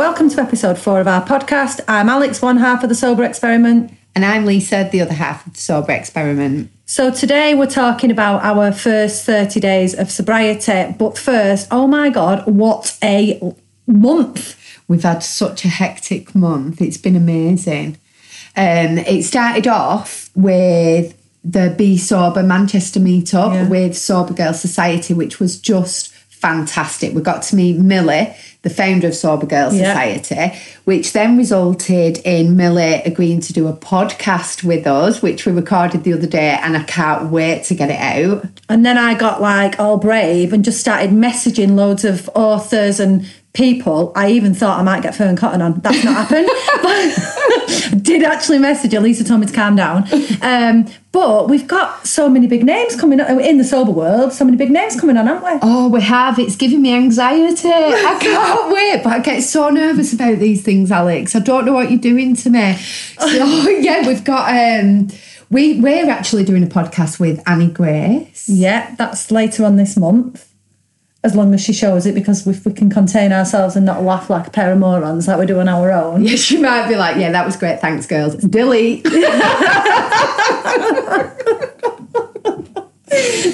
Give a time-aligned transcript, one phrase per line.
[0.00, 1.78] welcome to episode four of our podcast.
[1.86, 3.92] I'm Alex, one half of the Sober Experiment.
[4.14, 6.70] And I'm Lisa, the other half of the Sober Experiment.
[6.86, 10.94] So today we're talking about our first 30 days of sobriety.
[10.98, 13.52] But first, oh my God, what a
[13.86, 14.56] month!
[14.88, 16.80] We've had such a hectic month.
[16.80, 17.98] It's been amazing.
[18.56, 21.14] Um, it started off with
[21.44, 23.68] the Bee Sober Manchester meetup Yeah.
[23.68, 27.14] with Sober Girl Society, which was just fantastic.
[27.14, 29.92] We got to meet Millie, the founder of Sober Girl Yeah.
[29.92, 35.52] Society, which then resulted in Millie agreeing to do a podcast with us, which we
[35.52, 38.44] recorded the other day, and I can't wait to get it out.
[38.68, 43.26] And then I got like all brave and just started messaging loads of authors and
[43.52, 44.12] people.
[44.14, 45.80] I even thought I might get Fearne Cotton on.
[45.80, 46.46] That's not happened.
[46.82, 49.00] but I did actually message her.
[49.00, 50.04] Lisa told me to calm down.
[50.40, 54.32] Um, but we've got so many big names coming on in the sober world.
[54.32, 55.58] So many big names coming on, haven't we?
[55.62, 56.38] Oh, we have.
[56.38, 57.68] It's giving me anxiety.
[57.68, 61.34] I can't wait, but I get so nervous about these things, Alex.
[61.34, 62.74] I don't know what you're doing to me.
[62.74, 65.08] So yeah, we've got um
[65.50, 68.48] we we're actually doing a podcast with Annie Grace.
[68.48, 70.49] Yeah, that's later on this month.
[71.22, 74.30] As long as she shows it, because if we can contain ourselves and not laugh
[74.30, 76.24] like a pair of morons like we do on our own.
[76.26, 77.78] Yeah, she might be like, yeah, that was great.
[77.80, 78.36] Thanks, girls.
[78.36, 79.06] Delete.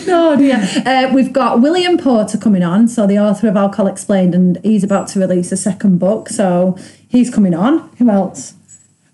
[0.09, 0.57] Oh dear.
[0.85, 4.85] Uh, we've got William Porter coming on, so the author of Alcohol Explained, and he's
[4.85, 6.77] about to release a second book, so
[7.09, 7.89] he's coming on.
[7.99, 8.55] Who else?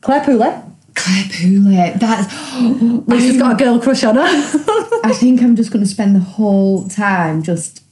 [0.00, 0.50] Clare Pooley.
[0.94, 1.98] Clare Pooley.
[1.98, 2.52] That's.
[3.08, 4.22] Lisa's got a girl crush on her.
[5.04, 7.82] I think I'm just going to spend the whole time just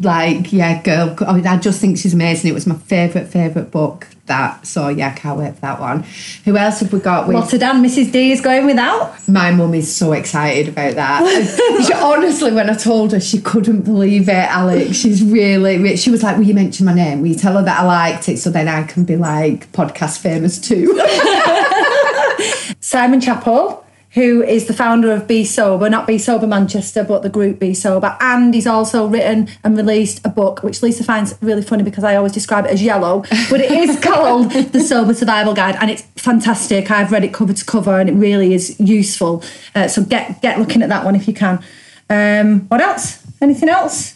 [0.00, 1.16] like, yeah, girl.
[1.26, 2.50] I, mean, I just think she's amazing.
[2.50, 4.08] It was my favourite, favourite book.
[4.26, 6.02] That so yeah, I can't wait for that one.
[6.46, 7.28] Who else have we got?
[7.28, 8.10] With Lotta Dann, Mrs.
[8.10, 9.28] D is going without.
[9.28, 11.84] my mum is so excited about that.
[11.86, 14.32] she, honestly, when I told her, she couldn't believe it.
[14.32, 15.94] Alex, she's really.
[15.98, 17.20] She was like, "Will you mention my name?
[17.20, 20.20] Will you tell her that I liked it, so then I can be like podcast
[20.20, 20.94] famous too?"
[22.80, 23.83] Simon Chapple,
[24.14, 27.74] who is the founder of Bee Sober, not Bee Sober Manchester, but the group Bee
[27.74, 28.16] Sober.
[28.20, 32.14] And he's also written and released a book, which Lisa finds really funny because I
[32.14, 36.02] always describe it as yellow, but it is called The Sober Survival Guide, and it's
[36.16, 36.90] fantastic.
[36.90, 39.42] I've read it cover to cover, and it really is useful.
[39.74, 41.62] Uh, so get get looking at that one if you can.
[42.08, 43.20] Um, what else?
[43.40, 44.14] Anything else?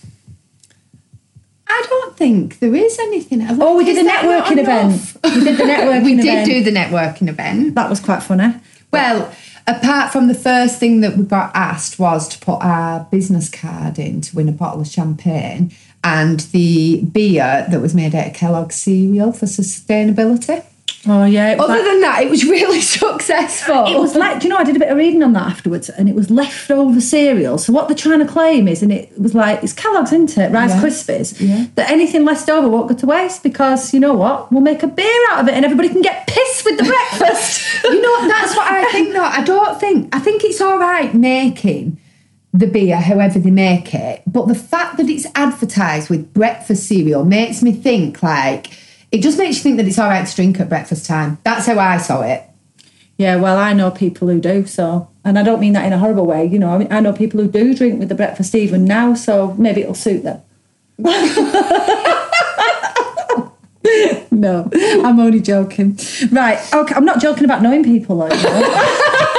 [1.70, 3.42] I don't think there is anything.
[3.42, 3.58] else.
[3.60, 5.14] Oh, we did Is a that networking event.
[5.24, 6.46] We did the networking we did event.
[6.46, 7.74] do the networking event.
[7.74, 8.54] That was quite funny.
[8.90, 9.30] Well,
[9.68, 13.98] apart from the first thing that we got asked was to put our business card
[13.98, 15.70] in to win a bottle of champagne
[16.02, 20.64] and the beer that was made out of Kellogg's cereal for sustainability.
[21.10, 21.56] Oh yeah.
[21.58, 23.86] Other like- than that, it was really successful.
[23.86, 25.88] It was like, do you know, I did a bit of reading on that afterwards,
[25.88, 27.56] and it was leftover cereal.
[27.58, 30.52] So what they're trying to claim is, and it was like, it's Kellogg's, isn't it?
[30.52, 30.82] Rice Yeah.
[30.82, 31.40] Krispies.
[31.40, 31.66] Yeah.
[31.76, 34.52] That anything left over won't go to waste because you know what?
[34.52, 37.82] We'll make a beer out of it, and everybody can get pissed with the breakfast.
[37.84, 39.14] you know, that's what I think.
[39.14, 40.14] No, I don't think.
[40.14, 41.98] I think it's all right making
[42.52, 47.24] the beer however they make it, but the fact that it's advertised with breakfast cereal
[47.24, 48.68] makes me think like
[49.10, 51.38] it just makes you think that it's all right to drink at breakfast time.
[51.44, 52.42] That's how I saw it.
[53.16, 55.98] yeah, well, I know people who do so, and I don't mean that in a
[55.98, 56.44] horrible way.
[56.46, 59.14] You know, I mean, I know people who do drink with the breakfast even now,
[59.14, 60.40] so maybe it'll suit them.
[64.30, 65.98] no, I'm only joking.
[66.30, 68.28] Right, okay, I'm not joking about knowing people though.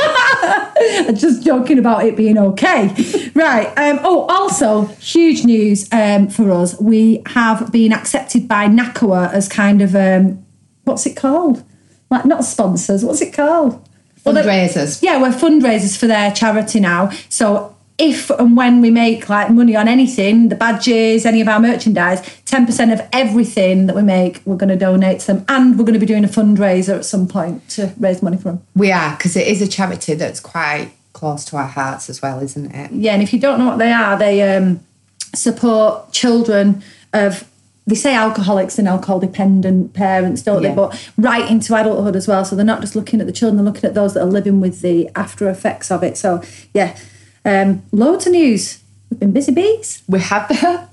[0.79, 1.07] you know.
[1.09, 2.93] I'm just joking about it being okay.
[3.35, 3.67] Right.
[3.77, 6.79] Um, oh, also, huge news um, for us.
[6.79, 10.45] We have been accepted by NACOA as kind of, um,
[10.83, 11.63] what's it called?
[12.09, 13.87] Like, not sponsors, what's it called?
[14.25, 15.01] Well, Fundraisers.
[15.01, 17.11] yeah, we're fundraisers for their charity now.
[17.29, 21.59] So if and when we make like money on anything, the badges, any of our
[21.59, 25.45] merchandise, 10% of everything that we make, we're going to donate to them.
[25.49, 28.43] And we're going to be doing a fundraiser at some point to raise money for
[28.45, 28.63] them.
[28.75, 32.39] We are, because it is a charity that's quite close to our hearts as well,
[32.41, 32.91] isn't it?
[32.93, 34.79] Yeah, and if you don't know what they are, they um,
[35.35, 36.81] support children
[37.13, 37.45] of
[37.85, 40.69] they say alcoholics and alcohol dependent parents, don't Yeah.
[40.69, 40.75] they?
[40.75, 42.45] But right into adulthood as well.
[42.45, 44.61] So they're not just looking at the children, they're looking at those that are living
[44.61, 46.15] with the after effects of it.
[46.15, 46.43] So
[46.73, 46.95] yeah,
[47.45, 48.81] um, loads of news.
[49.09, 50.03] We've been busy bees.
[50.07, 50.47] We have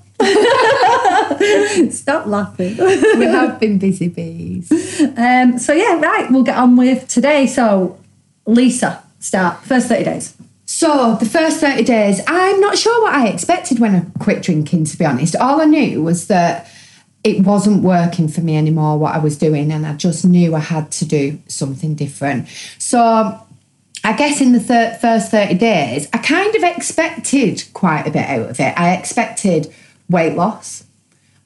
[1.91, 2.75] Stop laughing.
[2.77, 4.71] we have been busy bees.
[5.17, 6.27] um, so yeah, right.
[6.31, 7.45] We'll get on with today.
[7.47, 7.99] So
[8.45, 10.33] Lisa, start first thirty days.
[10.69, 14.83] So the first 30 days, I'm not sure what I expected when I quit drinking,
[14.85, 15.33] to be honest.
[15.37, 16.69] All I knew was that
[17.23, 20.59] it wasn't working for me anymore, what I was doing, and I just knew I
[20.59, 22.49] had to do something different.
[22.79, 23.39] So
[24.03, 28.27] I guess in the thir- first 30 days, I kind of expected quite a bit
[28.27, 28.73] out of it.
[28.77, 29.73] I expected
[30.09, 30.83] weight loss.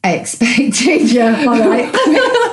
[0.03, 1.95] I expected Yeah, all right.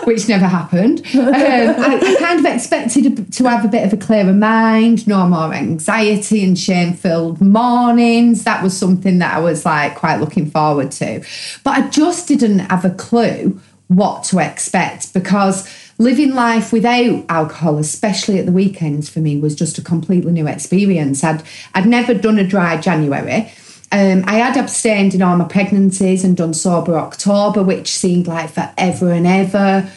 [0.06, 1.00] which never happened.
[1.14, 5.26] Um, I, I kind of expected to have a bit of a clearer mind, no
[5.26, 8.44] more anxiety and shame filled mornings.
[8.44, 11.24] That was something that I was like quite looking forward to.
[11.64, 15.66] But I just didn't have a clue what to expect because
[15.98, 20.46] living life without alcohol, especially at the weekends for me, was just a completely new
[20.46, 21.22] experience.
[21.22, 21.42] I'd
[21.74, 23.52] I'd never done a dry January.
[23.90, 28.50] Um, I had abstained in all my pregnancies and done sober October, which seemed like
[28.50, 29.90] forever and ever.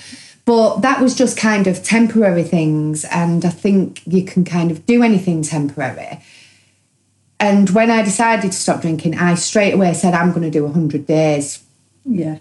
[0.45, 4.85] But that was just kind of temporary things, and I think you can kind of
[4.85, 6.21] do anything temporary.
[7.39, 10.63] And when I decided to stop drinking, I straight away said, I'm going to do
[10.63, 11.63] 100 days.
[12.05, 12.37] Yeah.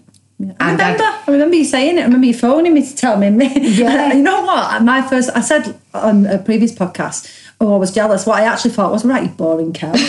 [0.47, 0.53] Yeah.
[0.59, 2.01] I remember, I, I remember you saying it.
[2.01, 3.29] I remember you phoning me to tell me.
[3.81, 4.13] Yeah.
[4.13, 4.81] you know what?
[4.83, 7.29] My first, I said on a previous podcast,
[7.59, 8.25] oh, I was jealous.
[8.25, 9.91] What I actually thought was, right, boring cow.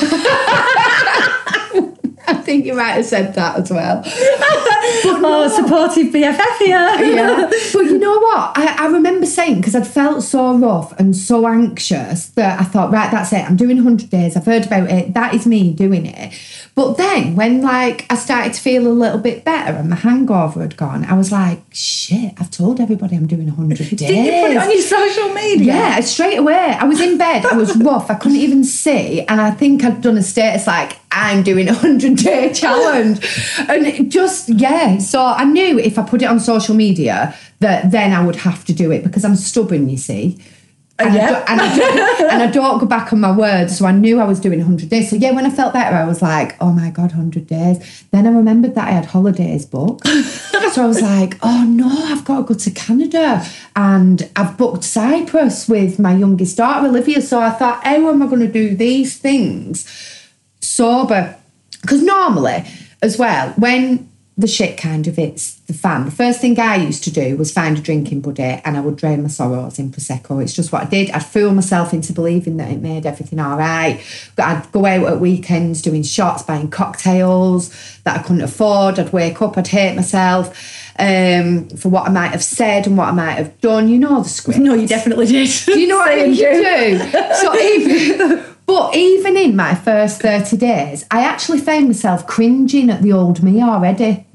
[2.24, 4.02] I think you might have said that as well.
[4.02, 7.14] but no, oh, supportive BFF here.
[7.14, 7.50] yeah.
[7.72, 8.58] But you know what?
[8.58, 12.92] I, I remember saying, because I'd felt so rough and so anxious that I thought,
[12.92, 13.44] right, that's it.
[13.44, 14.36] I'm doing 100 days.
[14.36, 15.14] I've heard about it.
[15.14, 16.34] That is me doing it.
[16.74, 20.62] But then when like I started to feel a little bit better and the hangover
[20.62, 23.90] had gone, I was like, shit, I've told everybody I'm doing 100 days.
[23.90, 25.74] Did you put it on your social media?
[25.74, 26.54] Yeah, straight away.
[26.54, 27.44] I was in bed.
[27.44, 28.10] I was rough.
[28.10, 29.20] I couldn't even see.
[29.20, 33.22] And I think I'd done a status like, I'm doing a 100 day challenge.
[33.68, 34.96] and just, yeah.
[34.96, 38.64] So I knew if I put it on social media that then I would have
[38.64, 40.38] to do it because I'm stubborn, you see.
[40.98, 41.44] And, yeah.
[41.46, 43.78] I and, I don't, and I don't go back on my words.
[43.78, 45.10] So I knew I was doing 100 days.
[45.10, 48.04] So yeah, when I felt better, I was like, oh my God, 100 days.
[48.10, 50.06] Then I remembered that I had holidays booked.
[50.06, 53.44] so I was like, oh no, I've got to go to Canada.
[53.74, 57.22] And I've booked Cyprus with my youngest daughter, Olivia.
[57.22, 59.88] So I thought, how am I going to do these things
[60.60, 61.36] sober?
[61.80, 62.64] Because normally,
[63.02, 66.06] as well, when the shit kind of hits the fan.
[66.06, 68.96] The first thing I used to do was find a drinking buddy and I would
[68.96, 70.42] drain my sorrows in Prosecco.
[70.42, 71.10] It's just what I did.
[71.10, 74.02] I'd fool myself into believing that it made everything all right.
[74.34, 77.68] But I'd go out at weekends doing shots, buying cocktails
[78.04, 78.98] that I couldn't afford.
[78.98, 80.48] I'd wake up, I'd hate myself
[80.98, 83.88] um, for what I might have said and what I might have done.
[83.88, 84.60] You know the script.
[84.60, 85.50] No, you definitely did.
[85.66, 86.34] Do you know what I mean?
[86.34, 87.34] You do.
[87.34, 88.51] So even...
[88.72, 93.42] But even in my first 30 days, I actually found myself cringing at the old
[93.42, 94.26] me already.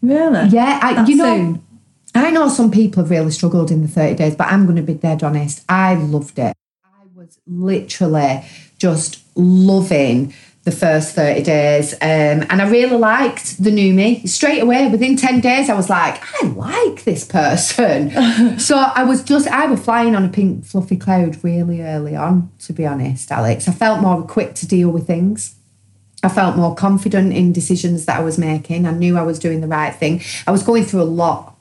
[0.00, 0.48] Really?
[0.48, 1.66] Yeah, I, you know, soon.
[2.14, 4.82] I know some people have really struggled in the 30 days, but I'm going to
[4.82, 5.62] be dead honest.
[5.68, 6.56] I loved it.
[6.82, 8.42] I was literally
[8.78, 10.32] just loving
[10.64, 11.94] the first 30 days.
[11.94, 14.24] Um, and I really liked the new me.
[14.26, 18.10] Straight away, within 10 days, I was like, I like this person.
[18.58, 22.50] so I was just, I was flying on a pink fluffy cloud really early on,
[22.60, 23.66] to be honest, Alex.
[23.66, 25.56] I felt more equipped to deal with things.
[26.22, 28.86] I felt more confident in decisions that I was making.
[28.86, 30.22] I knew I was doing the right thing.
[30.46, 31.51] I was going through a lot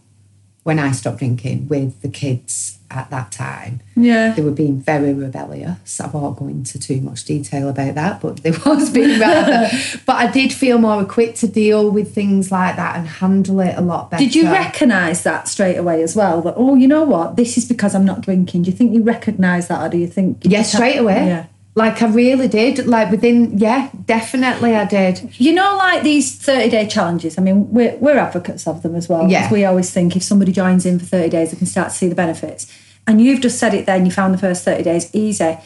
[0.64, 3.82] when I stopped drinking with the kids at that time.
[3.96, 4.34] Yeah.
[4.34, 6.00] They were being very rebellious.
[6.00, 9.70] I won't go into too much detail about that, but they was being rather.
[10.06, 13.76] but I did feel more equipped to deal with things like that and handle it
[13.78, 14.24] a lot better.
[14.24, 16.42] Did you recognise that straight away as well?
[16.42, 17.38] That, oh, you know what?
[17.38, 18.64] This is because I'm not drinking.
[18.64, 20.40] Do you think you recognise that or do you think.
[20.42, 21.28] Yeah, straight away.
[21.28, 21.46] Yeah.
[21.74, 22.86] Like I really did.
[22.86, 25.40] Like within, yeah, definitely I did.
[25.40, 29.08] You know, like these 30 day challenges, I mean, we're, we're advocates of them as
[29.08, 29.30] well.
[29.30, 29.52] Yeah.
[29.52, 32.08] We always think if somebody joins in for 30 days, they can start to see
[32.08, 32.72] the benefits.
[33.08, 35.58] And you've just said it then, you found the first 30 days easy.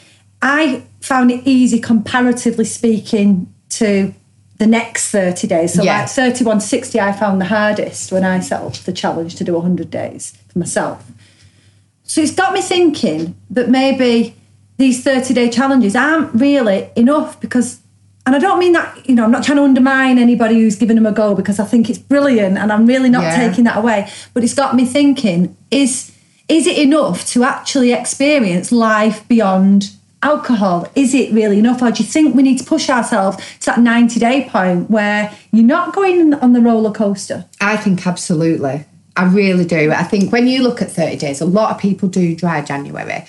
[0.41, 4.13] I found it easy, comparatively speaking, to
[4.57, 5.73] the next 30 days.
[5.73, 6.01] So, yeah.
[6.01, 9.53] like 31 60, I found the hardest when I set up the challenge to do
[9.53, 11.11] 100 days for myself.
[12.03, 14.35] So, it's got me thinking that maybe
[14.77, 17.79] these 30 day challenges aren't really enough because
[18.25, 20.95] and I don't mean that, you know, I'm not trying to undermine anybody who's given
[20.95, 23.47] them a go because I think it's brilliant and I'm really not yeah.
[23.47, 24.09] taking that away.
[24.33, 26.11] But it's got me thinking, is
[26.47, 29.91] is it enough to actually experience life beyond
[30.23, 30.91] alcohol?
[30.95, 31.83] Is it really enough?
[31.83, 35.31] Or do you think we need to push ourselves to that 90 day point where
[35.51, 37.45] you're not going on the roller coaster?
[37.61, 38.85] I think absolutely.
[39.15, 39.91] I really do.
[39.91, 43.25] I think when you look at 30 days, a lot of people do dry January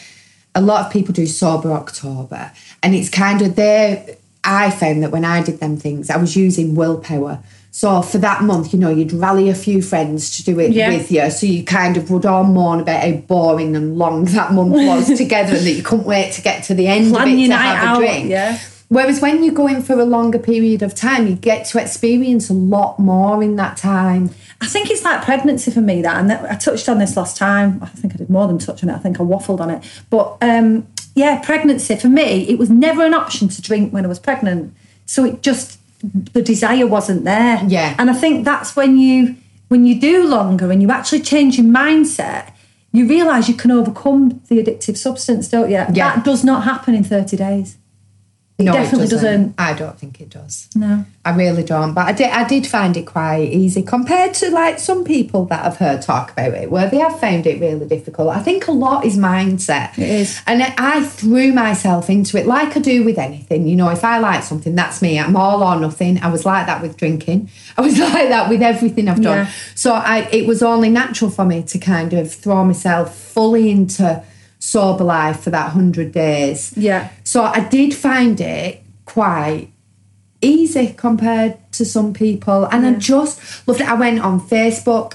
[0.56, 2.50] a lot of people do sober October,
[2.82, 4.16] and it's kind of there.
[4.42, 7.40] I found that when I did them things, I was using willpower.
[7.72, 10.88] So for that month, you know, you'd rally a few friends to do it yeah.
[10.88, 11.28] with you.
[11.30, 15.08] So you kind of would all mourn about how boring and long that month was
[15.18, 17.52] together and that you couldn't wait to get to the end Plan of it to
[17.52, 18.30] have a out, drink.
[18.30, 18.58] Yeah.
[18.88, 22.48] Whereas when you go in for a longer period of time, you get to experience
[22.48, 24.30] a lot more in that time.
[24.60, 27.78] I think it's like pregnancy for me that, and I touched on this last time.
[27.82, 28.94] I think I did more than touch on it.
[28.94, 33.04] I think I waffled on it, but um, yeah, pregnancy for me, it was never
[33.04, 34.74] an option to drink when I was pregnant.
[35.04, 37.62] So it just the desire wasn't there.
[37.66, 39.36] Yeah, and I think that's when you
[39.68, 42.52] when you do longer and you actually change your mindset,
[42.92, 45.76] you realise you can overcome the addictive substance, don't you?
[45.76, 45.92] Yeah.
[45.92, 47.76] That does not happen in 30 days.
[48.58, 49.54] No, definitely it doesn't.
[49.58, 50.68] I don't think it does.
[50.74, 51.04] No.
[51.26, 51.92] I really don't.
[51.92, 55.64] But I did I did find it quite easy compared to like some people that
[55.66, 58.30] I've heard talk about it where they have found it really difficult.
[58.34, 59.98] I think a lot is mindset.
[59.98, 60.40] It is.
[60.46, 63.66] And I- I threw myself into it like I do with anything.
[63.66, 65.18] You know, if I like something, that's me.
[65.18, 66.18] I'm all or nothing.
[66.22, 67.50] I was like that with drinking.
[67.76, 69.46] I was like that with everything I've done.
[69.46, 69.50] Yeah.
[69.74, 74.22] So I it was only natural for me to kind of throw myself fully into
[74.58, 76.76] sober life for that hundred days.
[76.76, 77.10] Yeah.
[77.24, 79.70] So I did find it quite
[80.40, 82.64] easy compared to some people.
[82.66, 83.88] And I just loved it.
[83.88, 85.14] I went on Facebook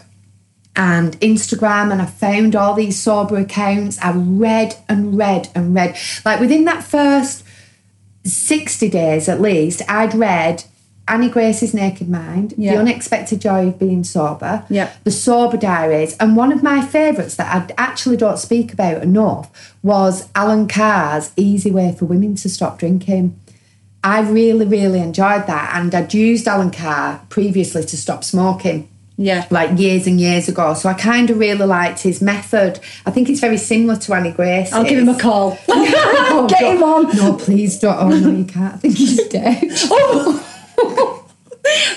[0.75, 3.99] and Instagram and I found all these sober accounts.
[3.99, 5.97] I read and read and read.
[6.25, 7.43] Like within that first
[8.23, 10.63] 60 days at least, I'd read
[11.07, 12.73] Annie Grace's Naked Mind, Yeah.
[12.75, 14.89] The Unexpected Joy of Being Sober, Yeah.
[15.03, 19.75] The Sober Diaries, and one of my favourites that I actually don't speak about enough
[19.83, 23.35] was Allen Carr's Easy Way for Women to Stop Drinking.
[24.03, 29.45] I really, really enjoyed that, and I'd used Allen Carr previously to stop smoking Yeah.
[29.51, 30.73] like years and years ago.
[30.73, 32.79] So I kind of really liked his method.
[33.05, 34.71] I think it's very similar to Annie Grace.
[34.73, 35.57] I'll give him a call.
[36.33, 37.15] Oh, Get him on.
[37.17, 37.97] No, please don't.
[37.99, 38.75] Oh no, you can't.
[38.75, 39.61] I think he's dead.
[39.91, 40.47] Oh.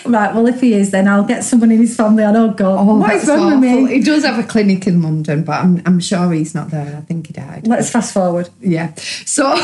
[0.04, 2.36] Right, well, if he is, then I'll get someone in his family on.
[2.36, 2.86] Oh, God.
[2.86, 3.94] Oh, what is wrong with me?
[3.94, 6.96] He does have a clinic in London, but I'm, I'm sure he's not there.
[6.96, 7.66] I think he died.
[7.66, 8.50] Let's fast forward.
[8.60, 8.94] Yeah.
[8.94, 9.44] So.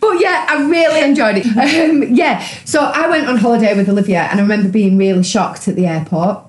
[0.00, 1.46] but yeah, I really enjoyed it.
[1.46, 2.46] Um, yeah.
[2.64, 5.86] So I went on holiday with Olivia, and I remember being really shocked at the
[5.86, 6.44] airport.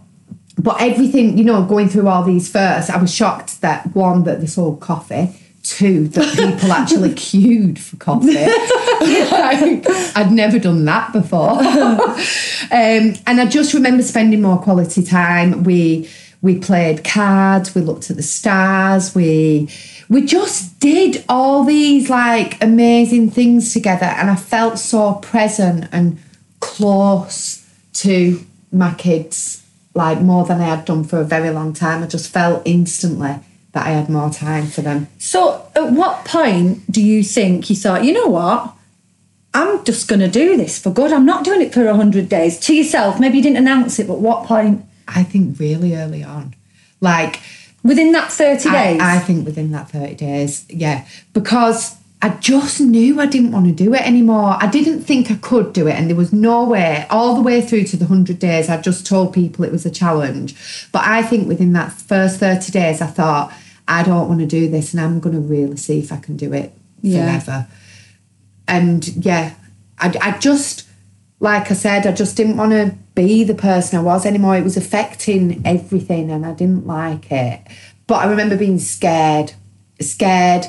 [0.57, 4.39] But everything, you know, going through all these first, I was shocked that one that
[4.39, 5.35] they sold coffee.
[5.65, 8.33] Two, that people actually queued for coffee.
[8.35, 9.83] Like,
[10.15, 11.49] I'd never done that before.
[11.59, 15.63] um, and I just remember spending more quality time.
[15.63, 16.07] We
[16.43, 19.67] we played cards, we looked at the stars, we
[20.07, 26.19] we just did all these like amazing things together and I felt so present and
[26.59, 29.63] close to my kids
[29.95, 32.03] like more than I had done for a very long time.
[32.03, 33.37] I just felt instantly
[33.75, 35.07] that I had more time for them.
[35.19, 38.73] So, at what point do you think you thought, you know what?
[39.53, 41.13] I'm just going to do this for good.
[41.13, 42.59] I'm not doing it for 100 days.
[42.61, 44.83] To yourself, maybe you didn't announce it, but what point?
[45.07, 46.55] I think really early on.
[46.99, 47.39] Like
[47.85, 48.99] Within that 30 days?
[48.99, 51.05] I, I think within that 30 days, yeah.
[51.33, 54.57] Because I just knew I didn't want to do it anymore.
[54.59, 57.05] I didn't think I could do it, and there was no way.
[57.11, 59.91] All the way through to the 100 days, I just told people it was a
[59.91, 60.55] challenge.
[60.91, 63.53] But I think within that first 30 days, I thought,
[63.87, 66.37] I don't want to do this, and I'm going to really see if I can
[66.37, 67.39] do it Yeah.
[67.39, 67.67] forever.
[68.67, 69.53] And yeah,
[69.99, 70.87] I, I just,
[71.39, 74.57] like I said, I just didn't want to be the person I was anymore.
[74.57, 77.61] It was affecting everything and I didn't like it.
[78.07, 79.53] But I remember being scared,
[80.01, 80.65] scared.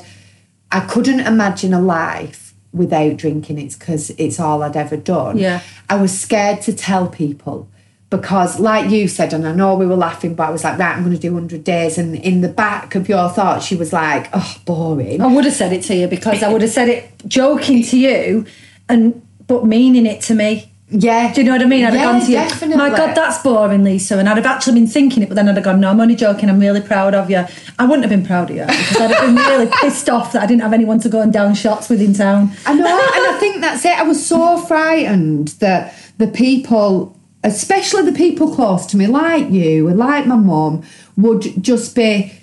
[0.71, 3.57] I couldn't imagine a life without drinking.
[3.57, 5.37] It's because it's all I'd ever done.
[5.39, 5.61] Yeah.
[5.89, 7.67] I was scared to tell people
[8.09, 10.95] because, like you said, and I know we were laughing, but I was like, right,
[10.95, 11.97] I'm going to do 100 days.
[11.97, 15.19] And in the back of your thoughts, she was like, oh, boring.
[15.21, 17.97] I would have said it to you because I would have said it joking to
[17.99, 18.45] you
[18.87, 20.71] and but meaning it to me.
[20.89, 21.33] Yeah.
[21.33, 21.83] Do you know what I mean?
[21.83, 22.77] I'd Yeah, have gone to you, definitely.
[22.77, 24.17] my God, that's boring, Lisa.
[24.19, 26.15] And I'd have actually been thinking it, but then I'd have gone, no, I'm only
[26.15, 26.49] joking.
[26.49, 27.43] I'm really proud of you.
[27.77, 30.43] I wouldn't have been proud of you because I'd have been really pissed off that
[30.43, 32.51] I didn't have anyone to go and down shots with in town.
[32.65, 33.99] I know, and I think that's it.
[33.99, 39.87] I was so frightened that the people, especially the people close to me, like you
[39.87, 40.83] and like my mum,
[41.15, 42.33] would just be.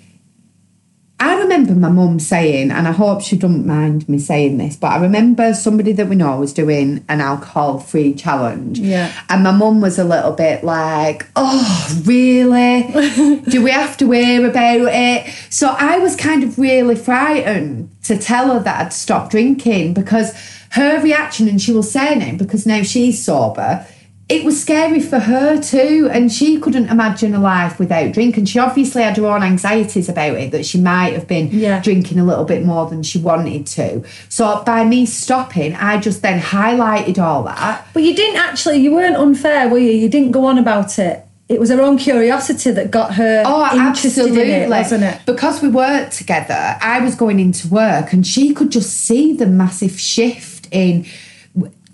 [1.17, 4.91] I remember my mum saying, and I hope she doesn't mind me saying this, but
[4.91, 8.79] I remember somebody that we know was doing an alcohol free challenge.
[8.79, 9.13] Yeah.
[9.29, 13.39] And my mum was a little bit like, oh, really?
[13.49, 15.33] Do we have to worry about it?
[15.49, 20.33] So I was kind of really frightened to tell her that I'd stopped drinking because
[20.71, 23.87] her reaction, and she will say now because now she's sober,
[24.27, 26.09] it was scary for her too.
[26.11, 28.37] And she couldn't imagine a life without drink.
[28.37, 31.79] And she obviously had her own anxieties about it that she might have been Yeah.
[31.81, 34.01] drinking a little bit more than she wanted to.
[34.29, 37.85] So by me stopping, I just then highlighted all that.
[37.93, 39.91] But you didn't actually, you weren't unfair, were you?
[39.91, 41.21] You didn't go on about it.
[41.47, 44.51] It was her own curiosity that got her Oh, interested absolutely.
[44.53, 45.19] in it, wasn't it?
[45.27, 49.45] Because we worked together, I was going into work and she could just see the
[49.45, 51.05] massive shift in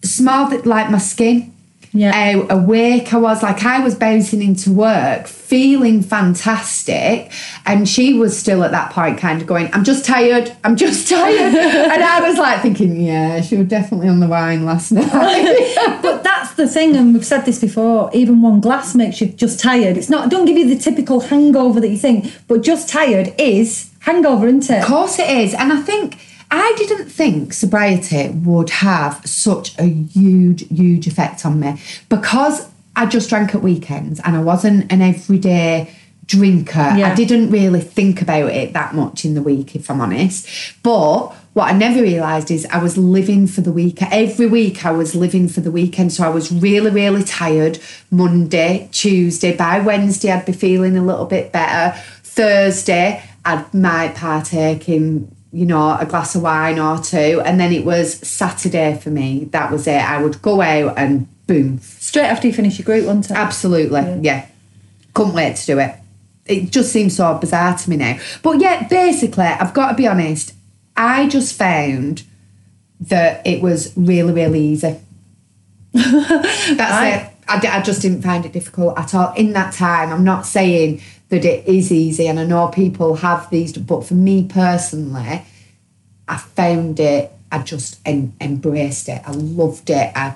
[0.03, 1.51] small, like my skin.
[1.93, 2.11] Yeah.
[2.11, 3.43] How awake I was.
[3.43, 7.31] Like I was bouncing into work, feeling fantastic.
[7.65, 10.55] And she was still at that point kind of going, I'm just tired.
[10.63, 11.55] I'm just tired.
[11.55, 15.99] and I was like thinking, yeah, she was definitely on the wine last night.
[16.01, 18.09] But that's that's the thing, and we've said this before.
[18.13, 19.97] Even one glass makes you just tired.
[19.97, 20.29] It's not.
[20.29, 24.69] Don't give you the typical hangover that you think, but just tired is hangover, isn't
[24.69, 24.81] it?
[24.81, 25.53] Of course it is.
[25.53, 26.17] And I think
[26.51, 33.05] I didn't think sobriety would have such a huge, huge effect on me because I
[33.05, 36.93] just drank at weekends and I wasn't an everyday drinker.
[36.95, 37.11] Yeah.
[37.11, 40.47] I didn't really think about it that much in the week, if I'm honest.
[40.83, 44.01] But what I never realised is I was living for the week.
[44.01, 46.13] Every week I was living for the weekend.
[46.13, 47.79] So I was really, really tired
[48.09, 49.55] Monday, Tuesday.
[49.55, 51.97] By Wednesday, I'd be feeling a little bit better.
[52.23, 57.41] Thursday, I might partake in, you know, a glass of wine or two.
[57.45, 59.45] And then it was Saturday for me.
[59.51, 60.01] That was it.
[60.01, 61.79] I would go out and boom.
[61.79, 63.37] Straight after you finish your group, wasn't it?
[63.37, 64.19] Absolutely.
[64.21, 64.47] Yeah.
[65.13, 65.95] Couldn't wait to do it.
[66.45, 68.17] It just seems so bizarre to me now.
[68.41, 70.53] But yeah, basically, I've got to be honest,
[70.97, 72.23] I just found
[73.01, 74.99] that it was really, really easy.
[75.93, 77.27] That's Right.
[77.27, 77.65] it.
[77.65, 80.13] I just didn't find it difficult at all in that time.
[80.13, 84.13] I'm not saying that it is easy, and I know people have these, but for
[84.13, 85.43] me personally,
[86.27, 87.31] I found it.
[87.51, 89.21] I just embraced it.
[89.25, 90.11] I loved it.
[90.15, 90.35] I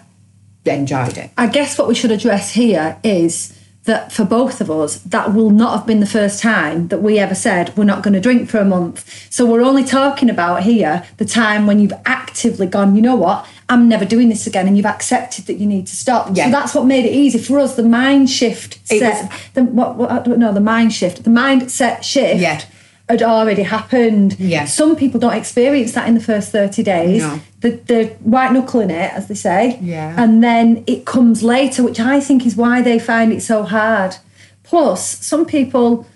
[0.65, 1.31] enjoyed it.
[1.37, 5.51] I guess what we should address here is that for both of us, that will
[5.51, 8.49] not have been the first time that we ever said we're not going to drink
[8.49, 9.31] for a month.
[9.31, 13.47] So we're only talking about here the time when you've actively gone, you know what,
[13.67, 16.29] I'm never doing this again, and you've accepted that you need to stop.
[16.33, 16.45] Yeah.
[16.45, 17.75] So that's what made it easy for us.
[17.75, 21.29] The mind shift It set, the, what, what, I don't know, the mind shift, the
[21.31, 22.41] mindset shift.
[22.41, 22.61] Yeah.
[23.07, 24.39] Had already happened.
[24.39, 24.65] Yeah.
[24.65, 27.21] Some people don't experience that in the first 30 days.
[27.21, 27.39] No.
[27.61, 29.77] The, the white knuckling it, as they say.
[29.79, 30.15] Yeah.
[30.17, 34.15] And then it comes later, which I think is why they find it so hard.
[34.63, 36.07] Plus, some people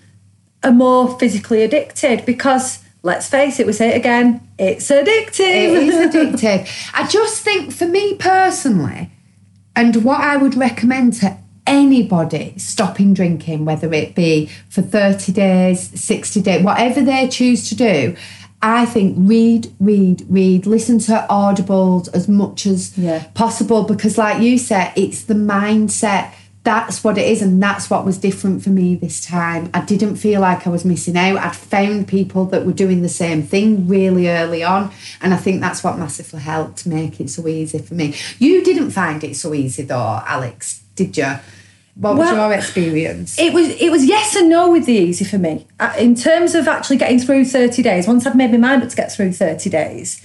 [0.64, 5.40] are more physically addicted because, let's face it, we say it again, it's addictive.
[5.40, 6.90] It is addictive.
[6.94, 9.10] I just think for me personally,
[9.76, 16.00] and what I would recommend to anybody stopping drinking, whether it be for 30 days,
[16.00, 18.16] 60 days, whatever they choose to do,
[18.62, 23.24] I think read, read, read, listen to audibles as much as Yeah.
[23.34, 26.32] possible because, like you said, it's the mindset.
[26.62, 29.70] That's what it is, and that's what was different for me this time.
[29.72, 31.38] I didn't feel like I was missing out.
[31.38, 34.92] I'd found people that were doing the same thing really early on,
[35.22, 38.14] and I think that's what massively helped make it so easy for me.
[38.38, 41.32] You didn't find it so easy though, Alex, did you?
[41.94, 43.38] What was Well, your experience?
[43.38, 45.66] It was it was yes and no with the easy for me.
[45.78, 48.90] Uh, In terms of actually getting through 30 days, once I'd made my mind up
[48.90, 50.24] to get through 30 days,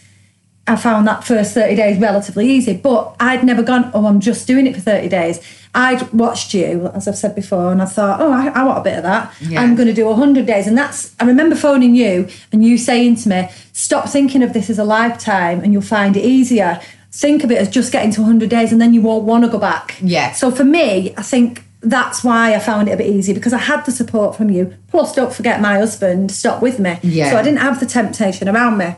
[0.67, 2.75] I found that first 30 days relatively easy.
[2.77, 5.39] But I'd never gone, oh, I'm just doing it for 30 days.
[5.75, 8.81] I'd watched you, as I've said before, and I thought, oh, I, I want a
[8.81, 9.33] bit of that.
[9.41, 9.61] Yeah.
[9.61, 10.67] I'm going to do 100 days.
[10.67, 14.69] And that's, I remember phoning you and you saying to me, stop thinking of this
[14.69, 16.79] as a lifetime and you'll find it easier.
[17.11, 19.49] Think of it as just getting to 100 days and then you won't want to
[19.49, 19.97] go back.
[20.01, 20.31] Yeah.
[20.31, 23.57] So for me, I think that's why I found it a bit easy because I
[23.57, 24.73] had the support from you.
[24.87, 26.99] Plus, don't forget my husband stopped with me.
[27.03, 27.31] Yeah.
[27.31, 28.95] So I didn't have the temptation around me.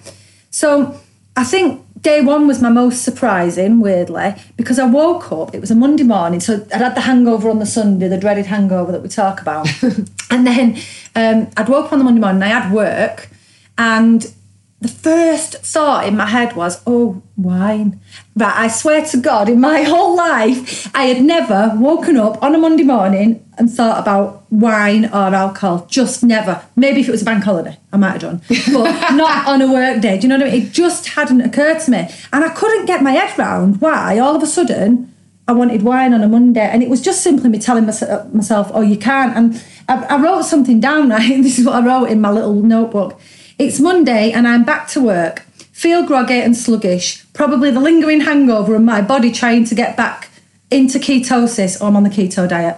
[0.51, 0.99] So
[1.35, 5.71] I think day one was my most surprising, weirdly, because I woke up, it was
[5.71, 9.01] a Monday morning, so I'd had the hangover on the Sunday, the dreaded hangover that
[9.01, 9.67] we talk about.
[10.29, 10.77] and then
[11.15, 13.29] um, I'd woke up on the Monday morning, I had work,
[13.77, 14.33] and
[14.79, 17.99] the first thought in my head was, oh, wine.
[18.35, 22.53] But I swear to God, in my whole life, I had never woken up on
[22.53, 25.87] a Monday morning and thought about wine or alcohol.
[25.89, 26.63] Just never.
[26.75, 29.71] Maybe if it was a bank holiday, I might have done, but not on a
[29.71, 30.17] work day.
[30.17, 30.67] Do you know what I mean?
[30.67, 32.09] It just hadn't occurred to me.
[32.31, 35.11] And I couldn't get my head round why all of a sudden
[35.47, 36.61] I wanted wine on a Monday.
[36.61, 39.35] And it was just simply me telling uh, myself, oh, you can't.
[39.35, 41.41] And I, I wrote something down, right?
[41.41, 43.19] This is what I wrote in my little notebook.
[43.60, 45.39] It's Monday and I'm back to work.
[45.72, 47.26] Feel groggy and sluggish.
[47.34, 50.30] Probably the lingering hangover and my body trying to get back
[50.70, 51.82] into ketosis.
[51.82, 52.76] Or I'm on the keto diet.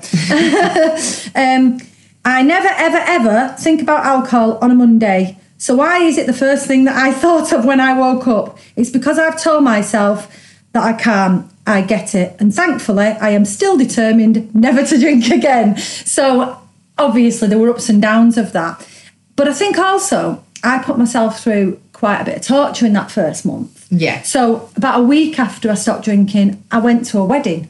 [1.36, 1.82] um,
[2.24, 5.38] I never, ever, ever think about alcohol on a Monday.
[5.58, 8.58] So why is it the first thing that I thought of when I woke up?
[8.78, 10.34] It's because I've told myself
[10.72, 11.52] that I can't.
[11.68, 12.36] I get it.
[12.39, 15.78] And thankfully, I am still determined never to drink again.
[15.78, 16.58] So
[16.98, 18.88] obviously, there were ups and downs of that.
[19.36, 23.12] But I think also I put myself through quite a bit of torture in that
[23.12, 23.88] first month.
[23.91, 24.22] Yeah.
[24.22, 27.69] So about a week after I stopped drinking, I went to a wedding.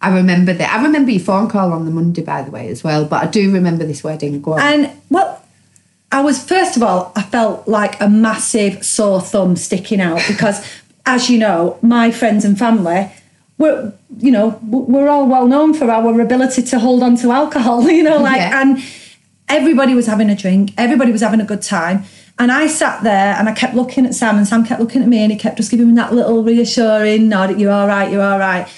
[0.00, 0.72] I remember that.
[0.72, 3.04] I remember your phone call on the Monday, by the way, as well.
[3.04, 4.40] But I do remember this wedding.
[4.40, 4.60] Go on.
[4.60, 5.42] And well,
[6.12, 10.64] I was first of all, I felt like a massive sore thumb sticking out because,
[11.04, 13.10] as you know, my friends and family
[13.58, 17.82] were, you know, we're all well known for our ability to hold on to alcohol.
[17.90, 18.62] You know, like Yeah.
[18.62, 18.78] and
[19.48, 22.04] everybody was having a drink, everybody was having a good time.
[22.38, 25.08] And I sat there and I kept looking at Sam, and Sam kept looking at
[25.08, 28.22] me, and he kept just giving me that little reassuring nod, you're all right, you're
[28.22, 28.68] all right.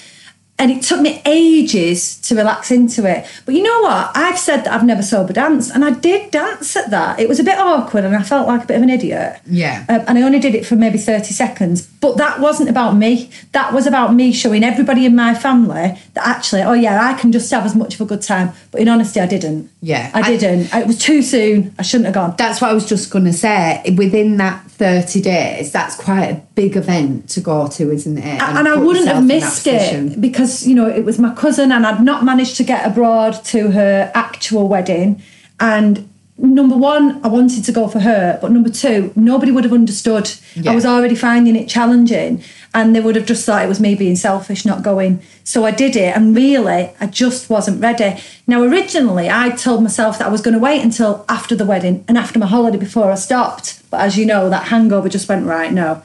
[0.57, 3.27] And it took me ages to relax into it.
[3.45, 4.11] But you know what?
[4.15, 7.19] I've said that I've never sober danced, and I did dance at that.
[7.19, 9.39] It was a bit awkward, and I felt like a bit of an idiot.
[9.45, 9.85] Yeah.
[9.89, 11.90] Um, and I only did it for maybe 30 seconds.
[12.01, 13.29] But that wasn't about me.
[13.51, 17.31] That was about me showing everybody in my family that actually, oh yeah, I can
[17.31, 18.53] just have as much of a good time.
[18.71, 19.69] But in honesty, I didn't.
[19.81, 20.09] Yeah.
[20.13, 20.73] I I- didn't.
[20.73, 21.75] It was too soon.
[21.77, 22.33] I shouldn't have gone.
[22.37, 23.83] That's what I was just going to say.
[23.95, 28.41] Within that 30 days, that's quite a big event to go to, isn't it?
[28.41, 31.33] and I wouldn't have yourself in that missed it because you know it was my
[31.35, 35.21] cousin and I'd not managed to get abroad to her actual wedding
[35.59, 36.09] and
[36.41, 40.29] number one I wanted to go for her but number two nobody would have understood
[40.55, 40.71] Yeah.
[40.71, 43.95] I was already finding it challenging and they would have just thought it was me
[43.95, 48.61] being selfish not going so I did it and really I just wasn't ready now
[48.63, 52.17] originally I told myself that I was going to wait until after the wedding and
[52.17, 55.71] after my holiday before I stopped but as you know that hangover just went right
[55.71, 56.01] now.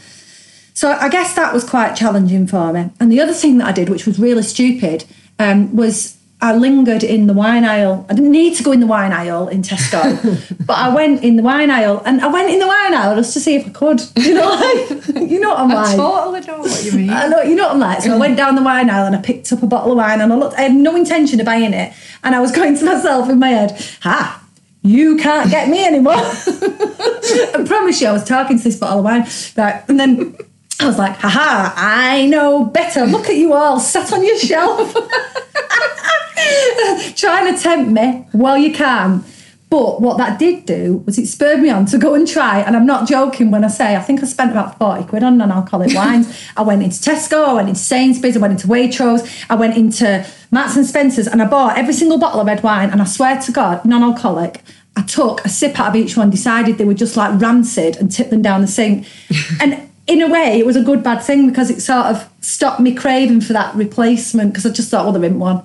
[0.75, 2.90] so I guess that was quite challenging for me.
[3.01, 5.05] And the other thing that I did, which was really stupid,
[5.38, 8.05] um, was I lingered in the wine aisle.
[8.11, 10.07] I didn't need to go in the wine aisle in Tesco,
[10.66, 13.33] but I went in the wine aisle, and I went in the wine aisle just
[13.35, 14.03] to see if I could.
[14.27, 17.11] You know, like, you know what I'm I totally don't know what you mean.
[17.22, 18.03] I know, you know what I'm like.
[18.03, 20.20] So I went down the wine aisle and I picked up a bottle of wine
[20.20, 20.59] and I looked.
[20.59, 23.49] I had no intention of buying it, and I was going to myself in my
[23.49, 24.42] head, "Ha,
[24.83, 29.05] you can't get me anymore." I promise you, I was talking to this bottle of
[29.05, 29.83] wine, right?
[29.88, 30.37] And then
[30.81, 33.07] I was like, "Haha, I know better.
[33.07, 34.95] Look at you all sat on your shelf,
[37.17, 38.27] trying to tempt me.
[38.33, 39.25] Well, you can."
[39.69, 42.61] But what that did do was it spurred me on to go and try.
[42.61, 45.39] And I'm not joking when I say I think I spent about 40 quid on
[45.39, 46.33] non-alcoholic wines.
[46.57, 50.25] I went into Tesco, I went into Sainsbury's, I went into Waitrose, I went into
[50.53, 52.91] Marks and Spencer's and I bought every single bottle of red wine.
[52.91, 54.62] And I swear to God, non-alcoholic,
[54.97, 58.11] I took a sip out of each one, decided they were just like rancid and
[58.11, 59.09] tipped them down the sink.
[59.61, 62.81] and in a way, it was a good bad thing because it sort of stopped
[62.81, 65.62] me craving for that replacement because I just thought, well, there isn't one.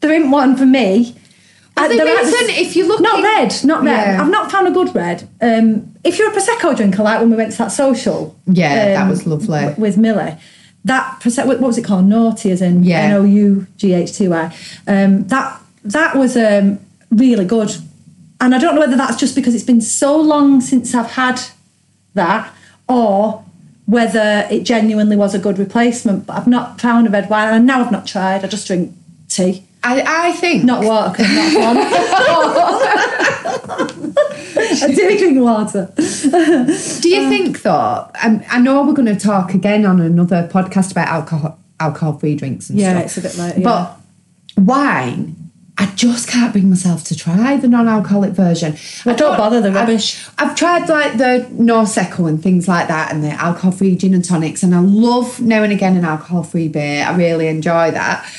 [0.00, 1.16] There isn't one for me.
[1.74, 4.06] Uh, the there reason, if you look not red, not red.
[4.14, 4.20] Yeah.
[4.22, 5.26] I've not found a good red.
[5.40, 9.02] Um, if you're a prosecco drinker, like when we went to that social, Yeah, that
[9.04, 9.60] um, was lovely.
[9.60, 10.36] w- with Millie.
[10.84, 12.04] That prosecco, what was it called?
[12.04, 13.00] Noughty, as in Yeah.
[13.00, 14.54] N O U G H T Y.
[14.86, 16.78] Um, that that was um,
[17.10, 17.74] really good,
[18.40, 21.40] and I don't know whether that's just because it's been so long since I've had
[22.14, 22.52] that,
[22.86, 23.44] or
[23.86, 26.26] whether it genuinely was a good replacement.
[26.26, 28.44] But I've not found a red wine, and now I've not tried.
[28.44, 28.92] I just drink
[29.28, 31.86] tea, I, I think not water, because I'm not one.
[34.56, 35.92] I do drink water.
[35.96, 38.08] Do you think though?
[38.22, 42.70] Um, I know we're going to talk again on another podcast about alcohol, alcohol-free drinks
[42.70, 43.04] and Yeah, stuff.
[43.04, 43.62] it's a bit like yeah.
[44.56, 45.41] But wine,
[45.78, 48.76] I just can't bring myself to try the non-alcoholic version.
[49.04, 50.22] Well, I don't bother, they're rubbish.
[50.38, 54.24] I've, I've tried like the Nosecco and things like that, and the alcohol-free gin and
[54.24, 57.04] tonics, and I love now and again an alcohol-free beer.
[57.04, 58.30] I really enjoy that.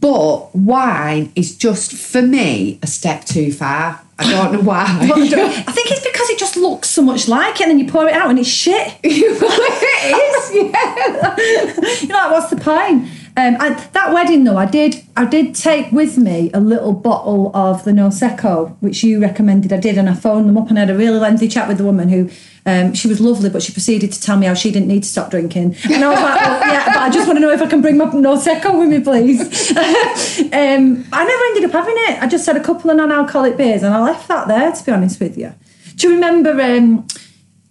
[0.00, 4.00] But wine is just for me a step too far.
[4.18, 4.84] I don't know why.
[4.86, 7.90] I I think it's because it just looks so much like it, and then you
[7.90, 8.94] pour it out and it's shit.
[9.04, 9.12] it
[10.22, 12.00] is, yeah.
[12.06, 13.08] You're like, what's the point?
[13.38, 17.52] Um, and that wedding though, I did, I did take with me a little bottle
[17.56, 19.72] of the Nosecco, which you recommended.
[19.72, 21.84] I did, and I phoned them up and had a really lengthy chat with the
[21.84, 22.30] woman who,
[22.66, 25.08] um, she was lovely, but she proceeded to tell me how she didn't need to
[25.08, 25.76] stop drinking.
[25.84, 27.80] And I was like, well, yeah, but I just want to know if I can
[27.80, 29.70] bring my Nosecco with me, please.
[29.76, 32.20] um, I never ended up having it.
[32.20, 34.72] I just had a couple of non-alcoholic beers, and I left that there.
[34.72, 35.54] To be honest with you,
[35.94, 36.60] do you remember?
[36.60, 37.06] Um,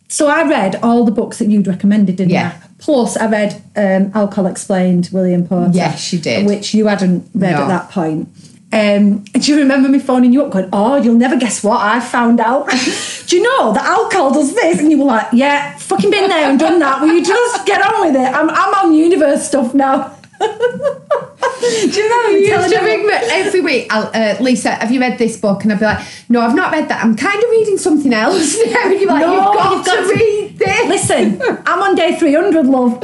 [0.07, 2.57] so I read all the books that you'd recommended, didn't Yeah.
[2.63, 2.66] I?
[2.79, 5.71] Plus, I read um, Alcohol Explained, William Porter.
[5.73, 6.45] Yes, you did.
[6.45, 7.63] Which you hadn't read No.
[7.63, 8.29] at that point.
[8.71, 11.99] Um, do you remember me phoning you up going, Oh, you'll never guess what I
[12.01, 12.69] found out?
[13.27, 14.79] do you know that alcohol does this?
[14.79, 17.01] And you were like, Yeah, fucking been there and done that.
[17.01, 18.27] Will you just get on with it?
[18.27, 20.16] I'm, I'm on universe stuff now.
[20.39, 23.87] Do you remember You telling used to ring me every week.
[23.91, 25.63] Uh, Lisa, have you read this book?
[25.63, 27.03] And I'd be like, No, I've not read that.
[27.03, 28.83] I'm kind of reading something else now.
[28.85, 30.87] And you're like, No, You've got, you've got to, to- read this.
[31.09, 33.03] Listen, I'm on day 300, love.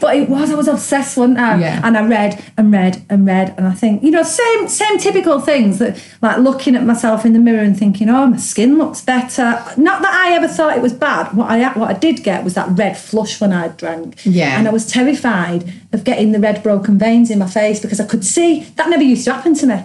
[0.00, 1.58] but it was, I was obsessed, wasn't I?
[1.58, 1.80] Yeah.
[1.84, 5.40] And I read and read and read, and I think, you know, same same typical
[5.40, 9.00] things that, like looking at myself in the mirror and thinking, oh, my skin looks
[9.02, 9.62] better.
[9.76, 11.34] Not that I ever thought it was bad.
[11.36, 14.24] What I what I did get was that red flush when I drank.
[14.24, 14.58] Yeah.
[14.58, 18.06] And I was terrified of getting the red broken veins in my face because I
[18.06, 19.84] could see that never used to happen to me.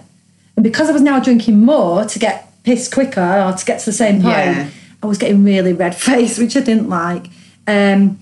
[0.56, 3.86] And because I was now drinking more to get pissed quicker or to get to
[3.88, 4.70] the same point, Yeah.
[5.02, 7.26] I was getting really red face, which I didn't like.
[7.68, 8.20] Um,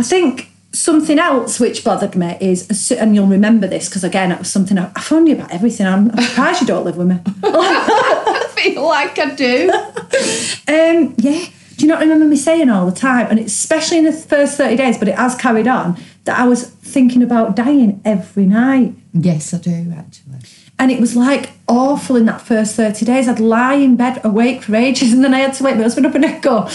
[0.00, 4.38] I think something else which bothered me is, and you'll remember this because again, it
[4.38, 5.86] was something I, I phoned you about everything.
[5.86, 7.18] I'm, I'm surprised you don't live with me.
[7.44, 9.70] I feel like I do.
[10.66, 11.46] Um, yeah.
[11.76, 13.26] Do you not remember me saying all the time?
[13.30, 16.66] And especially in the first 30 days, but it has carried on that I was
[16.66, 18.94] thinking about dying every night.
[19.12, 20.38] Yes, I do actually.
[20.78, 23.28] And it was like awful in that first 30 days.
[23.28, 26.06] I'd lie in bed awake for ages and then I had to wake my husband
[26.06, 26.68] up and I'd go,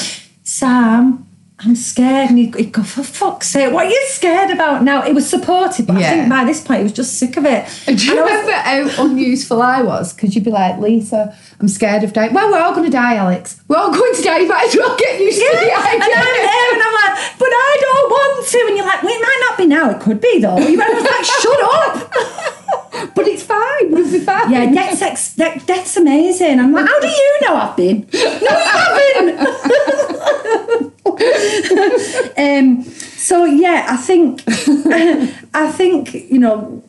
[0.43, 1.25] Sam,
[1.57, 2.29] I'm scared.
[2.31, 5.05] And he'd, he'd go, for fuck's sake, what are you scared about now?
[5.05, 7.65] It was supportive, but I think by this point he was just sick of it.
[7.85, 8.51] Do you And I was- remember
[8.97, 10.13] how unuseful I was?
[10.13, 12.33] Because you'd be like, Lisa, I'm scared of dying.
[12.33, 13.61] Well, we're all going to die, Alex.
[13.69, 14.39] We're all going to die.
[14.39, 16.15] You might as well get used to the and I'm idea.
[16.15, 18.65] there and I'm like, but I don't want to.
[18.67, 19.89] And you're like, well, it might not be now.
[19.91, 20.57] It could be though.
[20.57, 22.11] You was like, shut up.
[23.13, 23.91] but it's fine.
[23.91, 24.51] You'll be fine.
[24.51, 25.35] Yeah, death's, ex-
[25.97, 26.59] amazing.
[26.59, 28.07] I'm like, how do you know I've been?
[28.13, 29.39] No, you haven't.
[32.37, 34.43] um, so yeah, I think,
[35.53, 36.83] I think you know,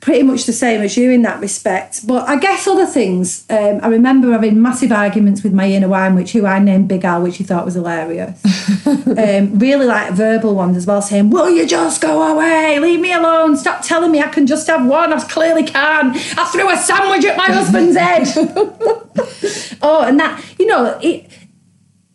[0.00, 2.06] pretty much the same as you in that respect.
[2.06, 3.44] But I guess other things.
[3.50, 7.04] Um, I remember having massive arguments with my inner wine, which who I named Big
[7.04, 8.42] Al, which he thought was hilarious.
[8.86, 12.78] um, really like verbal ones as well, saying, "Will you just go away?
[12.78, 13.56] Leave me alone.
[13.56, 15.12] Stop telling me I can just have one.
[15.12, 16.12] I clearly can.
[16.16, 18.26] I threw a sandwich at my husband's head."
[19.82, 21.30] oh, and that you know it,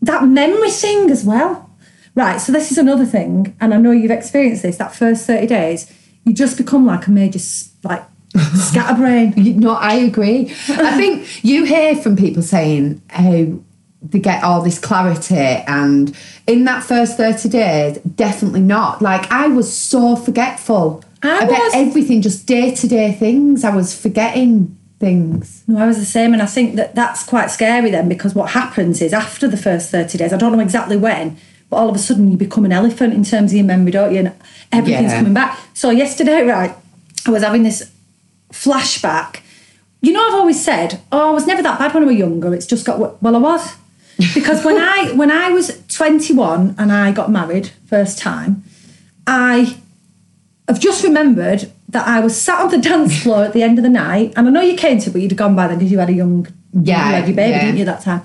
[0.02, 1.62] that memory thing as well.
[2.16, 2.38] Right.
[2.40, 4.78] So this is another thing, and I know you've experienced this.
[4.78, 5.92] That first thirty days,
[6.26, 7.40] you just become like a major
[7.84, 8.04] like
[8.56, 9.34] scatterbrain.
[9.60, 10.52] No, I agree.
[10.68, 13.60] I think you hear from people saying how
[14.02, 19.02] they get all this clarity, and in that first 30 days, definitely not.
[19.02, 21.04] Like, I was so forgetful.
[21.24, 21.74] I was.
[21.74, 25.64] everything, just day to day things, I was forgetting things.
[25.68, 28.52] No, I was the same, and I think that that's quite scary then because what
[28.52, 31.38] happens is after the first 30 days, I don't know exactly when,
[31.70, 34.14] but all of a sudden you become an elephant in terms of your memory, don't
[34.14, 34.20] you?
[34.20, 34.32] And
[34.72, 35.18] everything's Yeah.
[35.20, 35.60] coming back.
[35.74, 36.74] So, yesterday, right,
[37.26, 37.84] I was having this
[38.52, 39.38] flashback.
[40.02, 42.54] You know, I've always said, oh, I was never that bad when I was younger.
[42.54, 43.74] It's just got, wo-" well, I was.
[44.34, 48.64] Because when I when I was 21 and I got married first time,
[49.28, 49.78] I
[50.70, 53.84] I've just remembered that I was sat on the dance floor at the end of
[53.84, 55.92] the night, and I know you came to, but you'd have gone by then because
[55.92, 57.62] you had a young, Yeah, baby, yeah.
[57.66, 58.22] didn't you, that time?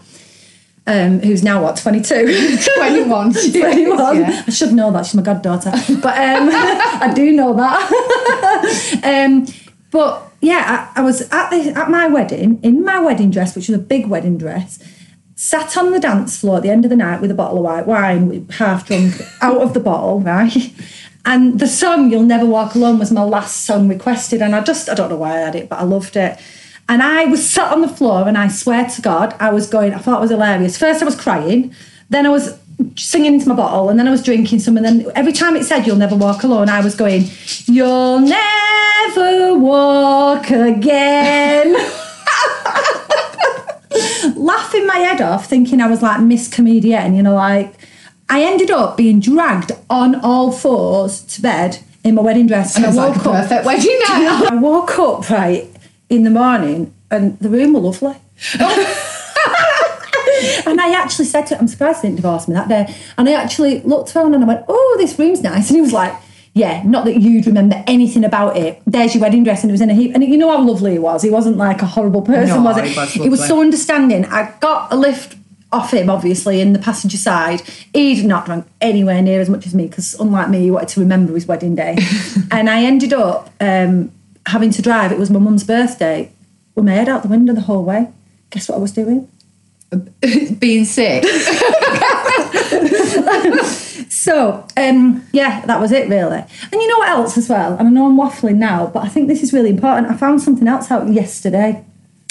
[0.86, 2.58] Um, who's now what, 22?
[2.76, 3.32] 21.
[3.32, 4.16] 21.
[4.16, 4.44] Yeah.
[4.46, 5.70] I should know that, she's my goddaughter.
[6.02, 9.00] But um, I do know that.
[9.04, 9.46] um,
[9.90, 13.68] but yeah, I, I was at, the, at my wedding, in my wedding dress, which
[13.68, 14.82] was a big wedding dress,
[15.36, 17.64] sat on the dance floor at the end of the night with a bottle of
[17.64, 20.72] white wine, half drunk, out of the bottle, right?
[21.24, 24.88] And the song "You'll Never Walk Alone" was my last song requested, and I just
[24.88, 26.38] I don't know why I had it, but I loved it.
[26.90, 29.94] And I was sat on the floor, and I swear to God, I was going.
[29.94, 30.76] I thought it was hilarious.
[30.76, 31.72] First, I was crying,
[32.08, 32.58] then I was
[32.96, 34.76] singing into my bottle, and then I was drinking some.
[34.76, 37.26] And then every time it said "You'll never walk alone," I was going,
[37.66, 41.74] "You'll never walk again."
[44.36, 47.72] laughing my head off, thinking I was like Miss Comedian, you know, like
[48.28, 52.74] I ended up being dragged on all fours to bed in my wedding dress.
[52.74, 53.42] And Sounds I like woke a up.
[53.42, 54.48] perfect wedding night.
[54.52, 55.69] I woke up right
[56.10, 58.16] in the morning and the room were lovely.
[60.66, 62.94] and I actually said to him, I'm surprised he didn't divorce me that day.
[63.16, 65.68] And I actually looked around and I went, Oh, this room's nice.
[65.68, 66.12] And he was like,
[66.52, 68.82] Yeah, not that you'd remember anything about it.
[68.86, 70.14] There's your wedding dress, and it was in a heap.
[70.14, 71.22] And you know how lovely he was.
[71.22, 72.96] He wasn't like a horrible person, No, was he it?
[72.96, 74.24] was he was so understanding.
[74.26, 75.36] I got a lift
[75.72, 77.60] off him, obviously, in the passenger side.
[77.94, 81.00] He'd not drunk anywhere near as much as me because, unlike me, he wanted to
[81.00, 81.96] remember his wedding day.
[82.50, 84.10] and I ended up um,
[84.50, 85.12] having to drive.
[85.12, 86.30] It was my mum's birthday.
[86.74, 88.08] With my head out the window the whole way.
[88.50, 89.28] Guess what I was doing?
[90.58, 91.24] Being sick.
[94.12, 96.38] So, um, yeah, that was it really.
[96.38, 97.76] And you know what else as well?
[97.78, 100.10] And I know I'm waffling now, but I think this is really important.
[100.10, 101.84] I found something else out yesterday.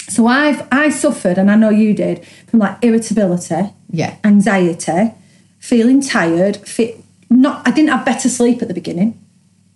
[0.08, 4.16] So I've I suffered, and I know you did, from like irritability, Yeah.
[4.24, 5.12] anxiety,
[5.58, 6.56] feeling tired.
[6.58, 9.18] Fit, not I didn't have better sleep at the beginning.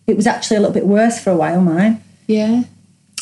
[0.07, 1.61] It was actually a little bit worse for a while.
[1.62, 2.02] Mine.
[2.26, 2.64] Yeah.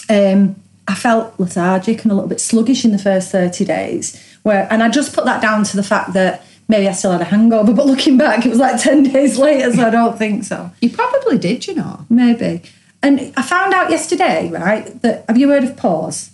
[0.08, 0.56] um,
[0.88, 4.20] I felt lethargic and a little bit sluggish in the first 30 days.
[4.42, 7.20] Where, and I just put that down to the fact that maybe I still had
[7.20, 10.44] a hangover, but looking back, it was like 10 days later, so I don't think
[10.44, 10.70] so.
[10.80, 12.04] You probably did, you know.
[12.10, 12.62] Maybe.
[13.02, 16.30] And I found out yesterday, right, that have you heard of PAWS?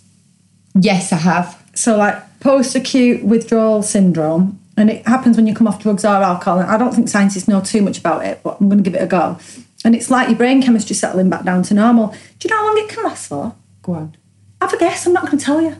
[0.75, 1.63] Yes, I have.
[1.73, 6.09] So, like post acute withdrawal syndrome, and it happens when you come off drugs or
[6.09, 6.59] alcohol.
[6.59, 8.99] And I don't think scientists know too much about it, but I'm going to give
[8.99, 9.37] it a go.
[9.85, 12.07] And it's like your brain chemistry settling back down to normal.
[12.39, 13.55] Do you know how long it can last for?
[13.81, 14.17] Go on.
[14.61, 15.77] Have a guess, I'm not going to tell you.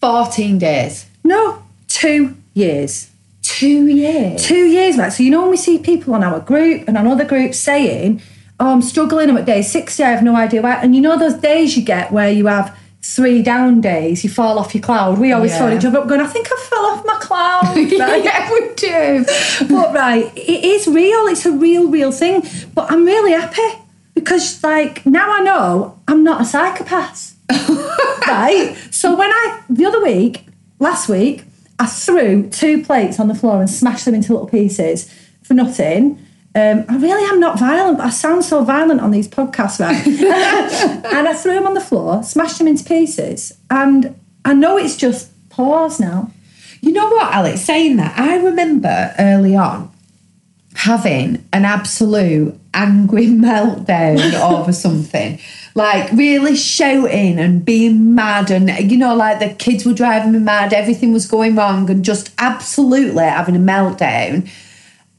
[0.00, 1.06] 14 days.
[1.22, 3.10] No, two years.
[3.42, 4.44] Two years.
[4.44, 5.12] Two years, right?
[5.12, 8.20] So you know when we see people on our group and on other groups saying,
[8.58, 9.30] "Oh, I'm struggling.
[9.30, 10.02] I'm at day 60.
[10.02, 12.76] I have no idea why." And you know those days you get where you have
[13.04, 15.18] three down days, you fall off your cloud.
[15.18, 15.58] We always Yeah.
[15.58, 17.74] phone each other up going, I think I fell off my cloud.
[17.76, 18.24] Right?
[18.24, 19.24] yeah, we do.
[19.68, 21.26] but right, it is real.
[21.26, 22.42] It's a real, real thing.
[22.74, 23.68] But I'm really happy
[24.14, 27.34] because, like, now I know I'm not a psychopath.
[28.28, 28.76] right?
[28.90, 30.46] So when I, the other week,
[30.78, 31.44] last week,
[31.78, 35.12] I threw two plates on the floor and smashed them into little pieces
[35.42, 36.18] for nothing.
[36.54, 40.06] Um, I really am not violent, but I sound so violent on these podcasts, right?
[41.14, 44.96] and I threw him on the floor, smashed him into pieces, and I know it's
[44.96, 46.30] just PAWS now.
[46.82, 47.62] You know what, Alex?
[47.62, 49.90] Saying that, I remember early on
[50.74, 55.38] having an absolute angry meltdown over something.
[55.74, 60.38] Like really shouting and being mad, and you know, like the kids were driving me
[60.38, 64.50] mad, everything was going wrong, and just absolutely having a meltdown.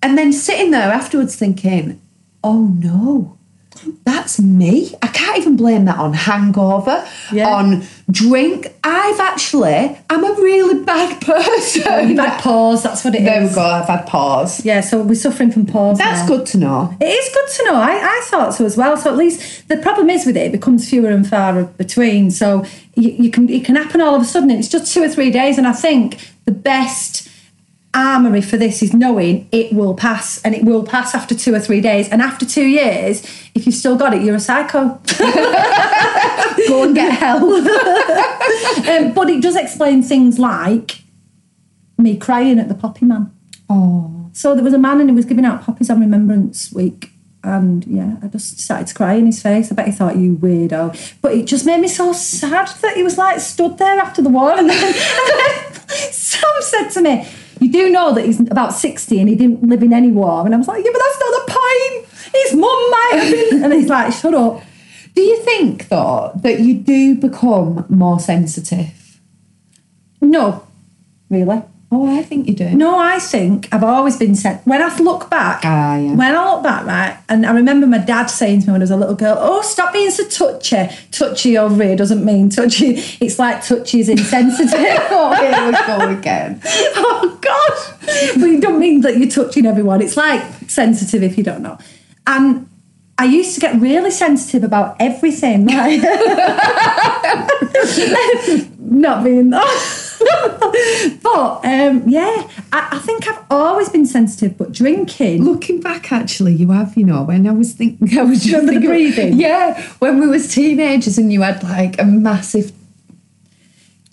[0.03, 1.99] And then sitting there afterwards thinking,
[2.43, 3.37] oh no,
[4.05, 4.93] that's me.
[5.01, 7.49] I can't even blame that on hangover, Yeah.
[7.53, 8.67] on drink.
[8.83, 12.09] I've actually, I'm a really bad person.
[12.09, 13.25] You've had PAWS, that's what it is.
[13.25, 14.63] There we go, I've had PAWS.
[14.65, 15.97] Yeah, so we're suffering from PAWS.
[15.97, 16.35] That's now.
[16.37, 16.97] good to know.
[17.01, 17.75] It is good to know.
[17.75, 18.95] I, I thought so as well.
[18.97, 22.29] So at least the problem is with it, it becomes fewer and far between.
[22.29, 24.51] So you, you can it can happen all of a sudden.
[24.51, 27.27] It's just two or three days, and I think the best
[27.93, 31.59] armory for this is knowing it will pass, and it will pass after two or
[31.59, 32.09] three days.
[32.09, 33.21] And after two years,
[33.53, 34.99] if you've still got it, you're a psycho.
[36.67, 37.43] Go and get help.
[38.87, 41.01] um, but it does explain things like
[41.97, 43.31] me crying at the Poppy Man.
[43.69, 47.09] oh, So there was a man and he was giving out poppies on Remembrance Week.
[47.43, 49.69] And yeah, I just started to cry in his face.
[49.71, 51.17] I bet he thought, you weirdo.
[51.21, 54.29] But it just made me so sad that he was like stood there after the
[54.29, 54.51] war.
[54.57, 57.27] And then, and then Sam said to me,
[57.63, 60.45] You do know that he's about 60 and he didn't live in any war.
[60.45, 62.33] And I was like, Yeah, but that's not the point.
[62.43, 63.63] His mum might have been.
[63.63, 64.61] And he's like, Shut up.
[65.15, 69.21] do you think though that you do become more sensitive?
[70.19, 70.67] No,
[71.29, 71.63] really.
[71.95, 72.71] Oh, I think you do.
[72.71, 74.65] No, I think I've always been sent.
[74.65, 76.15] When I look back, Ah, yeah.
[76.15, 78.83] when I look back, right, and I remember my dad saying to me when I
[78.83, 80.89] was a little girl, "Oh, stop being so touchy.
[81.11, 82.95] Touchy over here doesn't mean touchy.
[83.21, 84.73] It's like touchy is insensitive."
[85.11, 86.59] oh, here we go again.
[86.65, 87.73] oh God!
[88.39, 90.01] But it don't mean that you're touching everyone.
[90.01, 91.77] It's like sensitive if you don't know.
[92.25, 92.67] And
[93.19, 96.01] I used to get really sensitive about everything, right?
[98.79, 99.49] Not being
[101.23, 104.57] but um, yeah, I, I think I've always been sensitive.
[104.57, 108.43] But drinking, Looking back, actually, you have, you know, when I was thinking, I was
[108.43, 109.39] just thinking, breathing?
[109.39, 112.71] Yeah, when we was teenagers and you had like a massive.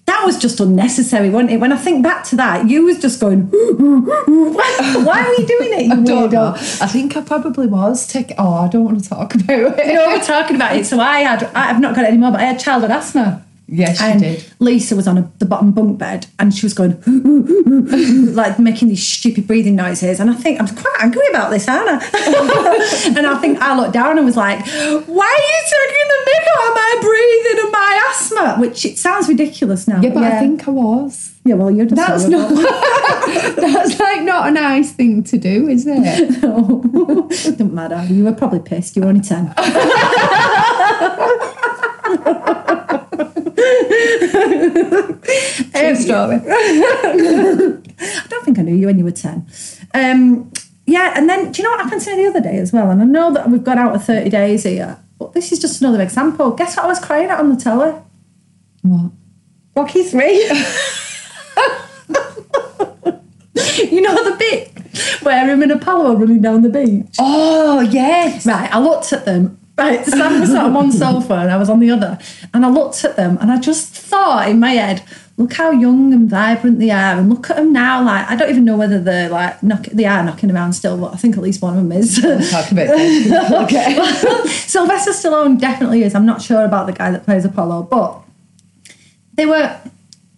[0.07, 1.61] that was just unnecessary, wasn't it?
[1.61, 3.43] When I think back to that, you was just going.
[3.51, 5.87] Why were you doing it?
[5.87, 6.53] You I don't know.
[6.55, 8.07] I think I probably was.
[8.07, 8.33] Take.
[8.39, 9.87] Oh, I don't want to talk about it.
[9.87, 10.87] You know, we're talking about it.
[10.87, 13.45] So I had, I've not got it anymore, but I had childhood asthma.
[13.73, 14.45] Yes, and did.
[14.59, 17.01] Lisa was on a, the bottom bunk bed and she was going
[18.35, 20.19] like making these stupid breathing noises.
[20.19, 21.95] And I think I'm quite angry about this, aren't I?
[23.17, 26.45] and I think I looked down and was like, "Why are you taking the mick
[26.51, 30.01] out of my breathing and my asthma?" Which it sounds ridiculous now.
[30.01, 31.35] Yeah, but I think I was.
[31.45, 32.51] yeah, well, you're just That's not.
[33.57, 36.43] that's like not a nice thing to do, is it?
[36.43, 36.83] No,
[37.57, 38.05] don't matter.
[38.13, 38.97] You were probably pissed.
[38.97, 39.55] You were only ten.
[45.73, 46.37] True story.
[48.01, 49.47] I don't think I knew you when you were 10.
[49.95, 50.53] Um,
[50.87, 52.91] yeah, and then do you know what happened to me the other day as well?
[52.91, 55.81] And I know that we've gone out of 30 days here, but this is just
[55.81, 56.51] another example.
[56.53, 57.95] Guess what I was crying at on the telly?
[58.83, 59.13] What?
[59.77, 60.27] Rocky 3.
[63.91, 64.73] you know the bit
[65.23, 67.15] where him and Apollo are running down the beach?
[67.19, 68.47] Oh yes.
[68.47, 69.60] Right, I looked at them.
[69.81, 72.19] Right, Sam was on one sofa and I was on the other.
[72.53, 75.03] And I looked at them and I just thought in my head,
[75.39, 77.19] look how young and vibrant they are.
[77.19, 78.05] And look at them now.
[78.05, 81.15] Like, I don't even know whether they're like, knock, they are knocking around still, but
[81.15, 82.17] I think at least one of them is.
[82.51, 83.53] Talk about this.
[83.53, 83.95] okay.
[84.49, 86.15] Sylvester Stallone definitely is.
[86.15, 88.21] I'm not sure about the guy that plays Apollo, but
[89.33, 89.81] they were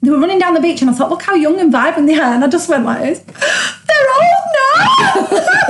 [0.03, 2.19] they were running down the beach, and I thought, look how young and vibrant they
[2.19, 3.19] are, and I just went like this.
[3.21, 5.63] They're old now.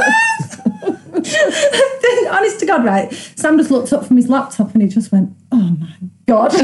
[2.32, 3.12] Honest to God, right?
[3.12, 5.94] Sam just looked up from his laptop and he just went, "Oh my
[6.26, 6.52] God."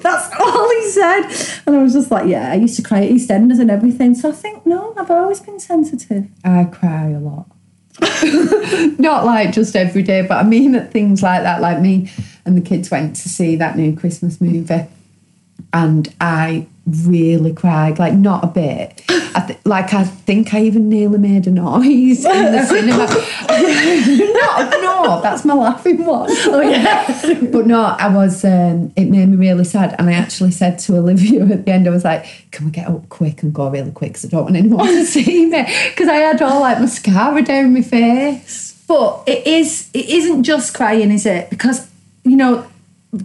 [0.00, 1.22] That's all he said.
[1.66, 4.14] And I was just like, yeah, I used to cry at EastEnders and everything.
[4.14, 6.26] So I think, no, I've always been sensitive.
[6.44, 7.46] I cry a lot.
[8.98, 11.60] Not like just every day, but I mean at things like that.
[11.60, 12.10] Like me
[12.44, 14.86] and the kids went to see that new Christmas movie,
[15.72, 19.02] and I really cried, like not a bit.
[19.08, 23.06] I th- like I think I even nearly made a noise in the cinema.
[24.32, 26.30] no, no, that's my laughing one.
[26.30, 27.04] Oh yeah.
[27.52, 28.44] But no, I was.
[28.44, 31.86] Um, it made me really sad, and I actually said to Olivia at the end,
[31.86, 34.12] I was like, "Can we get up quick and go really quick?
[34.12, 37.74] Because I don't want anyone to see me." Because I had all like mascara down
[37.74, 38.82] my face.
[38.86, 41.50] But it is it isn't just crying, is it?
[41.50, 41.88] Because
[42.24, 42.66] you know,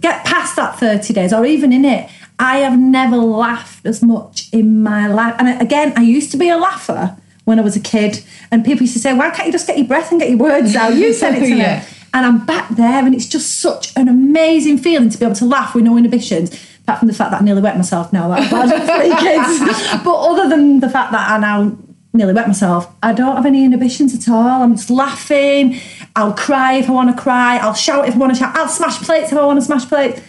[0.00, 4.48] get past that 30 days or even in it, I have never laughed as much
[4.52, 5.34] in my life.
[5.38, 8.82] And again, I used to be a laugher when I was a kid, and people
[8.82, 10.94] used to say, Why can't you just get your breath and get your words out?
[10.94, 11.80] You said it to Yeah.
[11.80, 11.86] me.
[12.14, 15.44] And I'm back there, and it's just such an amazing feeling to be able to
[15.44, 16.50] laugh with no inhibitions.
[16.82, 20.02] Apart from the fact that I nearly wet myself now that I've had three kids.
[20.04, 21.76] But other than the fact that I now
[22.12, 24.62] nearly wet myself, I don't have any inhibitions at all.
[24.62, 25.80] I'm just laughing.
[26.14, 27.56] I'll cry if I want to cry.
[27.58, 28.54] I'll shout if I want to shout.
[28.56, 30.20] I'll smash plates if I want to smash plates.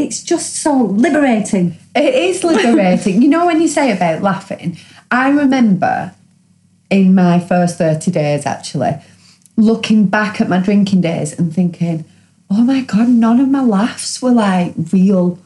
[0.00, 1.76] It's just so liberating.
[1.94, 3.22] It is liberating.
[3.22, 4.78] you know, when you say about laughing,
[5.10, 6.14] I remember
[6.90, 9.00] in my first 30 days actually
[9.56, 12.04] looking back at my drinking days and thinking,
[12.50, 15.38] oh my God, none of my laughs were like real,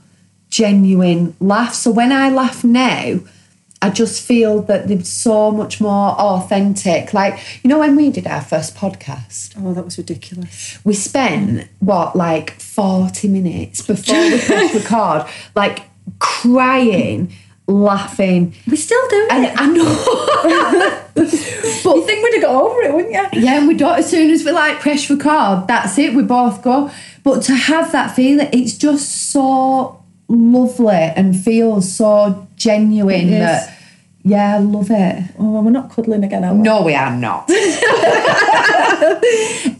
[0.49, 1.79] genuine laughs.
[1.79, 3.21] So when I laugh now,
[3.85, 7.13] I just feel that they're so much more authentic.
[7.13, 10.79] Like, you know, when we did our first podcast, Oh, that was ridiculous.
[10.85, 15.83] we spent what like 40 minutes before we pressed record like
[16.19, 17.33] crying
[17.67, 19.53] laughing We still do and it.
[19.57, 23.41] i know But you think we'd have got over it, wouldn't you?
[23.43, 26.63] yeah and we don't as soon as we like press record that's it we both
[26.63, 26.91] go
[27.23, 30.03] but to have that feeling it's just so
[30.35, 33.39] lovely and feels so genuine It is.
[33.41, 33.79] that
[34.25, 36.61] yeah i love it Oh, we're not cuddling again, are we?
[36.63, 37.49] no we are not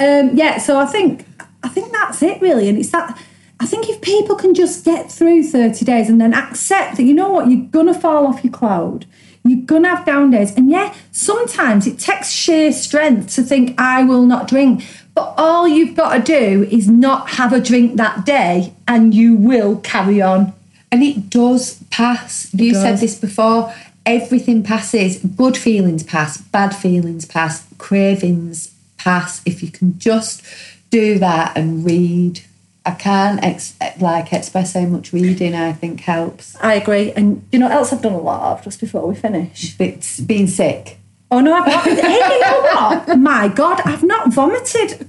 [0.01, 1.27] Um, yeah, so I think
[1.63, 3.19] I think that's it really, and it's that.
[3.61, 7.15] I think if people can just get through 30 days and then accept that you
[7.15, 9.07] know what you're gonna fall off your cloud,
[9.45, 14.03] you're gonna have down days, and yeah, sometimes it takes sheer strength to think I
[14.03, 14.85] will not drink.
[15.15, 19.37] But all you've got to do is not have a drink that day, and you
[19.37, 20.53] will carry on.
[20.91, 22.53] And it does pass.
[22.53, 22.83] you does.
[22.83, 23.73] said this before.
[24.07, 25.19] Everything passes.
[25.19, 26.39] Good feelings pass.
[26.39, 27.67] Bad feelings pass.
[27.79, 29.41] Cravings pass.
[29.47, 30.43] If you can just
[30.91, 32.41] do that and read.
[32.87, 36.55] I can't ex- like express how much reading I think helps.
[36.61, 39.15] I agree, and you know what else I've done a lot of just before we
[39.15, 39.75] finish.
[39.81, 40.99] It's being sick.
[41.31, 41.85] Oh no, I've not.
[41.85, 43.19] hey, you know what?
[43.19, 45.09] My God, I've not vomited.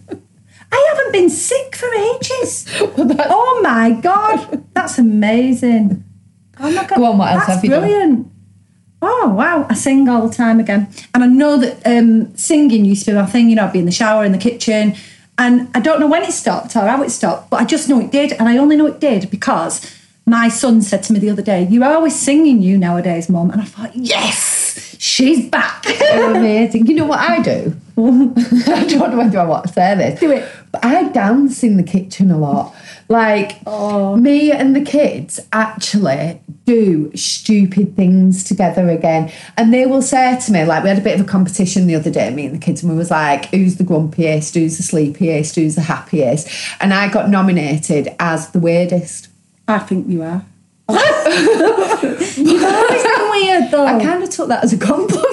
[0.72, 2.66] I haven't been sick for ages.
[2.82, 6.04] oh my God, that's amazing.
[6.60, 8.32] Oh my God, Go on, what else that's have you done?
[9.02, 13.06] Oh wow, I sing all the time again, and I know that um, singing used
[13.06, 13.50] to be my thing.
[13.50, 14.96] You know, I'd be in the shower, in the kitchen,
[15.38, 18.00] and I don't know when it stopped or how it stopped, but I just know
[18.02, 19.94] it did, and I only know it did because
[20.26, 23.62] my son said to me the other day, "You're always singing, you nowadays, Mum," and
[23.62, 24.65] I thought, "Yes,
[25.06, 26.88] she's back." Amazing.
[26.88, 27.76] You know what I do?
[27.98, 30.20] I don't know whether I want to say this.
[30.20, 30.50] Do it.
[30.72, 32.74] But I dance in the kitchen a lot.
[33.08, 34.16] Like Oh.
[34.18, 39.32] me and the kids actually do stupid things together again.
[39.58, 41.96] And they will say to me, like we had a bit of a competition the
[41.96, 44.84] other day, me and the kids, and we was like, who's the grumpiest, who's the
[44.84, 46.50] sleepiest, who's the happiest?
[46.82, 49.30] And I got nominated as the weirdest.
[49.68, 50.44] I think you are.
[50.88, 53.86] You've always been weird, though.
[53.86, 55.26] I kind of took that as a compliment.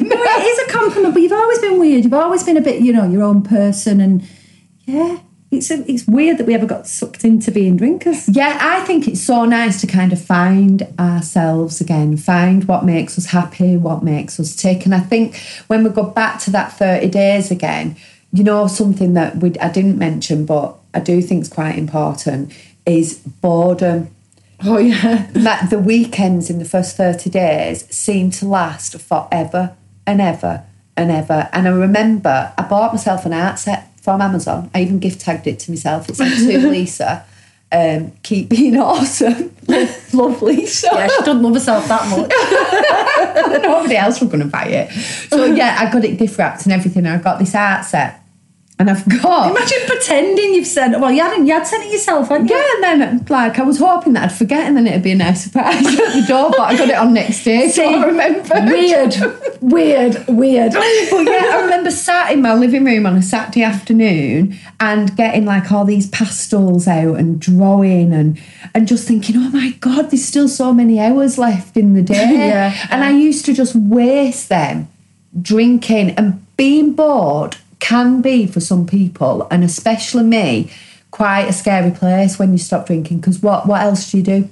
[0.00, 2.04] No, it is a compliment, but you've always been weird.
[2.04, 4.28] You've always been a bit, you know, your own person, and
[4.84, 5.18] yeah,
[5.50, 8.28] it's a, it's weird that we ever got sucked into being drinkers.
[8.28, 13.16] Yeah, I think it's so nice to kind of find ourselves again, find what makes
[13.16, 14.84] us happy, what makes us tick.
[14.84, 15.36] And I think
[15.68, 17.96] when we go back to that 30 days again,
[18.32, 22.52] you know, something that we, I didn't mention, but I do think is quite important
[22.84, 24.14] is boredom.
[24.64, 29.76] Oh yeah, Like the weekends in the first 30 days seem to last forever
[30.06, 30.64] and ever
[30.96, 31.48] and ever.
[31.52, 34.70] And I remember I bought myself an art set from Amazon.
[34.74, 36.08] I even gift tagged it to myself.
[36.08, 37.24] It said to Lisa,
[37.72, 39.54] um, keep being awesome.
[40.12, 40.88] Love Lisa.
[40.92, 43.62] yeah, she doesn't love herself that much.
[43.62, 44.92] Nobody else was going to buy it.
[45.28, 47.04] So yeah, I got it gift wrapped and everything.
[47.06, 48.22] And I got this art set.
[48.78, 51.00] And I've got Imagine pretending you've sent.
[51.00, 51.46] Well, you hadn't.
[51.46, 52.56] You had sent it yourself, hadn't you?
[52.56, 55.14] Yeah, and then like I was hoping that I'd forget and then it'd be a
[55.14, 58.54] nice surprise at the door, but I got it on next day, so I remember.
[58.66, 59.14] Weird,
[59.62, 60.72] weird, weird.
[60.74, 65.46] But yeah, I remember sat in my living room on a Saturday afternoon and getting
[65.46, 68.38] like all these pastels out and drawing and
[68.74, 72.16] and just thinking, oh my god, there's still so many hours left in the day.
[72.46, 72.86] Yeah.
[72.90, 74.88] And I used to just waste them
[75.40, 80.70] drinking and being bored can be for some people and especially me
[81.10, 84.50] quite a scary place when you stop drinking because what what else do you do?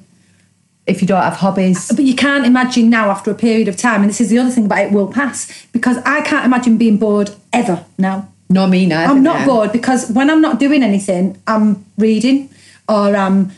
[0.86, 1.88] if you don't have hobbies.
[1.88, 4.50] But you can't imagine now after a period of time, and this is the other
[4.50, 8.28] thing about it will pass, because I can't imagine being bored ever now.
[8.50, 9.10] No, me neither.
[9.10, 9.46] I'm not no.
[9.46, 12.50] bored because when I'm not doing anything, I'm reading
[12.88, 13.50] or I'm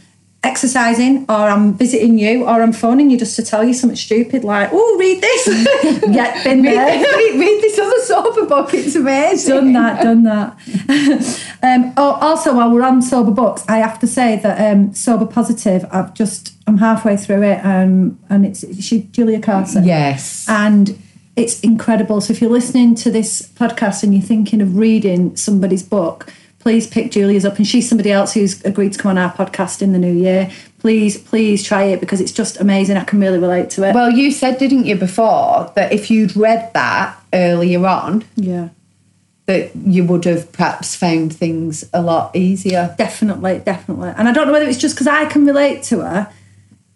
[0.43, 4.45] exercising or I'm visiting you or I'm phoning you just to tell you something stupid
[4.45, 5.47] like, oh, read this.
[6.09, 6.99] yeah, been there.
[6.99, 8.73] read, read this other sober book.
[8.73, 9.55] It's amazing.
[9.55, 10.53] done that, done that.
[11.63, 15.27] um, oh, also, while we're on sober books, I have to say that um, sober
[15.27, 15.85] positive.
[15.91, 19.85] I've just I'm halfway through it, um, and it's she Julia Carson.
[19.85, 20.49] Yes.
[20.49, 20.99] and
[21.37, 22.21] it's incredible.
[22.23, 26.33] So if you're listening to this podcast and you're thinking of reading somebody's book,
[26.67, 29.83] please pick Julia's up, and she's somebody else who's agreed to come on our podcast
[29.83, 30.51] in the new year.
[30.81, 32.97] Please, please try it because it's just amazing.
[32.97, 33.95] I can really relate to it.
[33.95, 38.71] Well, you said, didn't you, before that if you'd read that earlier on, yeah.
[39.45, 42.97] that you would have perhaps found things a lot easier.
[42.99, 44.13] Definitely, definitely.
[44.17, 46.33] And I don't know whether it's just because I can relate to her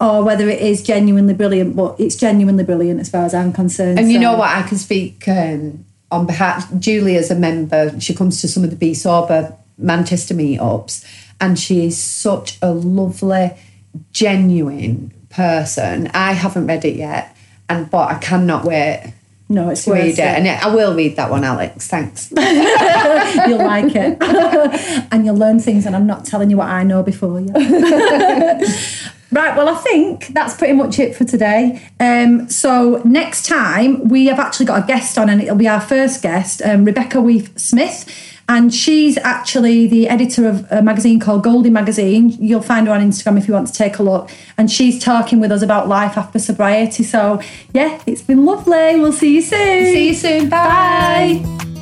[0.01, 4.01] or whether it is genuinely brilliant, but it's genuinely brilliant as far as I'm concerned.
[4.01, 4.51] And you so- know what?
[4.51, 6.69] I can speak um, on behalf.
[6.81, 8.01] Julia's a member.
[8.01, 11.05] She comes to some of the Bee Sober Manchester meetups,
[11.41, 13.53] and she is such a lovely,
[14.13, 16.11] genuine person.
[16.15, 17.37] I haven't read it yet,
[17.69, 19.13] and but I cannot wait
[19.49, 20.21] No, it's to read it.
[20.21, 21.89] And I will read that one, Alex.
[21.89, 22.31] Thanks.
[22.37, 24.19] You'll like it.
[25.13, 27.53] and you'll learn things, and I'm not telling you what I know before you.
[29.33, 31.81] Right, well, I think that's pretty much it for today.
[32.01, 35.81] Um, so next time we have actually got a guest on, and it'll be our
[35.81, 38.11] first guest, um, Rebecca Weef Smith,
[38.51, 42.31] and she's actually the editor of a magazine called Goldie Magazine.
[42.31, 44.29] You'll find her on Instagram if you want to take a look,
[44.59, 47.05] and she's talking with us about life after sobriety.
[47.05, 47.41] So
[47.73, 48.99] yeah, it's been lovely.
[49.01, 49.85] We'll see you soon.
[49.87, 50.49] See you soon.
[50.49, 51.41] Bye.
[51.45, 51.77] Bye.